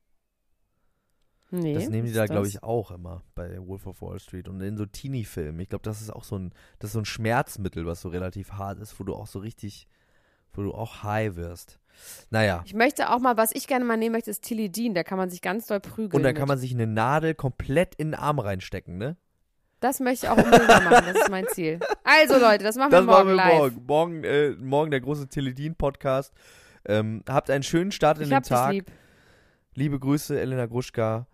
Nee. 1.53 1.75
das 1.75 1.87
nehmen 1.87 2.07
die 2.07 2.13
da, 2.13 2.25
glaube 2.25 2.47
ich, 2.47 2.63
auch 2.63 2.89
immer 2.89 3.21
bei 3.35 3.59
Wolf 3.67 3.85
of 3.85 4.01
Wall 4.01 4.19
Street 4.19 4.47
und 4.47 4.59
in 4.61 4.75
so 4.75 4.87
Teenie-Filmen. 4.87 5.59
Ich 5.59 5.69
glaube, 5.69 5.83
das 5.83 6.01
ist 6.01 6.09
auch 6.09 6.23
so 6.23 6.35
ein, 6.35 6.51
das 6.79 6.89
ist 6.89 6.93
so 6.93 6.99
ein 6.99 7.05
Schmerzmittel, 7.05 7.85
was 7.85 8.01
so 8.01 8.09
relativ 8.09 8.53
hart 8.53 8.79
ist, 8.79 8.99
wo 8.99 9.03
du 9.03 9.13
auch 9.13 9.27
so 9.27 9.37
richtig, 9.37 9.87
wo 10.53 10.63
du 10.63 10.73
auch 10.73 11.03
high 11.03 11.35
wirst. 11.35 11.79
Naja. 12.31 12.63
Ich 12.65 12.73
möchte 12.73 13.11
auch 13.11 13.19
mal, 13.19 13.37
was 13.37 13.51
ich 13.53 13.67
gerne 13.67 13.85
mal 13.85 13.97
nehmen 13.97 14.13
möchte, 14.13 14.31
ist 14.31 14.41
Tilidin. 14.41 14.95
Da 14.95 15.03
kann 15.03 15.19
man 15.19 15.29
sich 15.29 15.43
ganz 15.43 15.67
doll 15.67 15.79
prügeln. 15.79 16.13
Und 16.13 16.23
mit. 16.23 16.35
kann 16.35 16.47
man 16.47 16.57
sich 16.57 16.73
eine 16.73 16.87
Nadel 16.87 17.35
komplett 17.35 17.93
in 17.95 18.09
den 18.11 18.15
Arm 18.15 18.39
reinstecken, 18.39 18.97
ne? 18.97 19.15
Das 19.83 19.99
möchte 19.99 20.27
ich 20.27 20.31
auch 20.31 20.37
unbedingt 20.37 20.65
machen. 20.67 21.05
Das 21.13 21.15
ist 21.23 21.29
mein 21.29 21.45
Ziel. 21.49 21.77
Also 22.05 22.37
Leute, 22.39 22.63
das 22.63 22.77
machen 22.77 22.91
wir 22.93 22.99
Das 22.99 23.05
morgen 23.05 23.15
machen 23.15 23.27
wir 23.27 23.35
live. 23.35 23.57
morgen. 23.57 23.85
Morgen, 23.85 24.23
äh, 24.23 24.49
morgen 24.51 24.91
der 24.91 25.01
große 25.01 25.27
Teledin-Podcast. 25.27 26.33
Ähm, 26.85 27.21
habt 27.27 27.49
einen 27.49 27.63
schönen 27.63 27.91
Start 27.91 28.17
in 28.19 28.23
Ich 28.23 28.29
den 28.29 28.43
Tag. 28.43 28.71
lieb. 28.71 28.85
Liebe 29.75 29.99
Grüße, 29.99 30.39
Elena 30.39 30.67
Gruschka. 30.67 31.27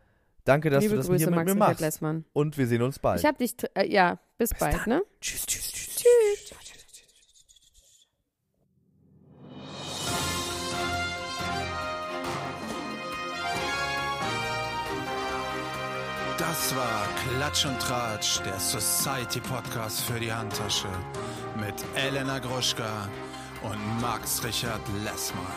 Danke, 0.46 0.72
dass 0.72 0.82
Liebe 0.82 0.96
du 0.96 0.98
das 0.98 1.08
Grüße, 1.08 1.18
hier 1.26 1.28
mit 1.28 1.56
Max 1.56 1.80
mir 1.82 2.00
machst. 2.00 2.26
Und 2.34 2.58
wir 2.58 2.66
sehen 2.66 2.82
uns 2.82 2.98
bald. 2.98 3.20
Ich 3.20 3.26
hab 3.28 3.38
dich, 3.38 3.54
äh, 3.76 3.88
ja, 3.88 4.18
bis, 4.40 4.50
bald, 4.56 4.78
dann. 4.78 4.90
ne? 4.90 5.02
tschüss. 5.22 5.46
Tschüss. 5.46 5.59
Klatsch 17.50 17.66
und 17.66 17.80
Tratsch, 17.80 18.40
der 18.46 18.60
Society 18.60 19.40
Podcast 19.40 20.02
für 20.02 20.20
die 20.20 20.32
Handtasche 20.32 20.88
mit 21.56 21.74
Elena 21.96 22.38
Gruschka 22.38 23.10
und 23.64 24.02
Max 24.02 24.44
Richard 24.44 24.82
Lessmann. 25.04 25.48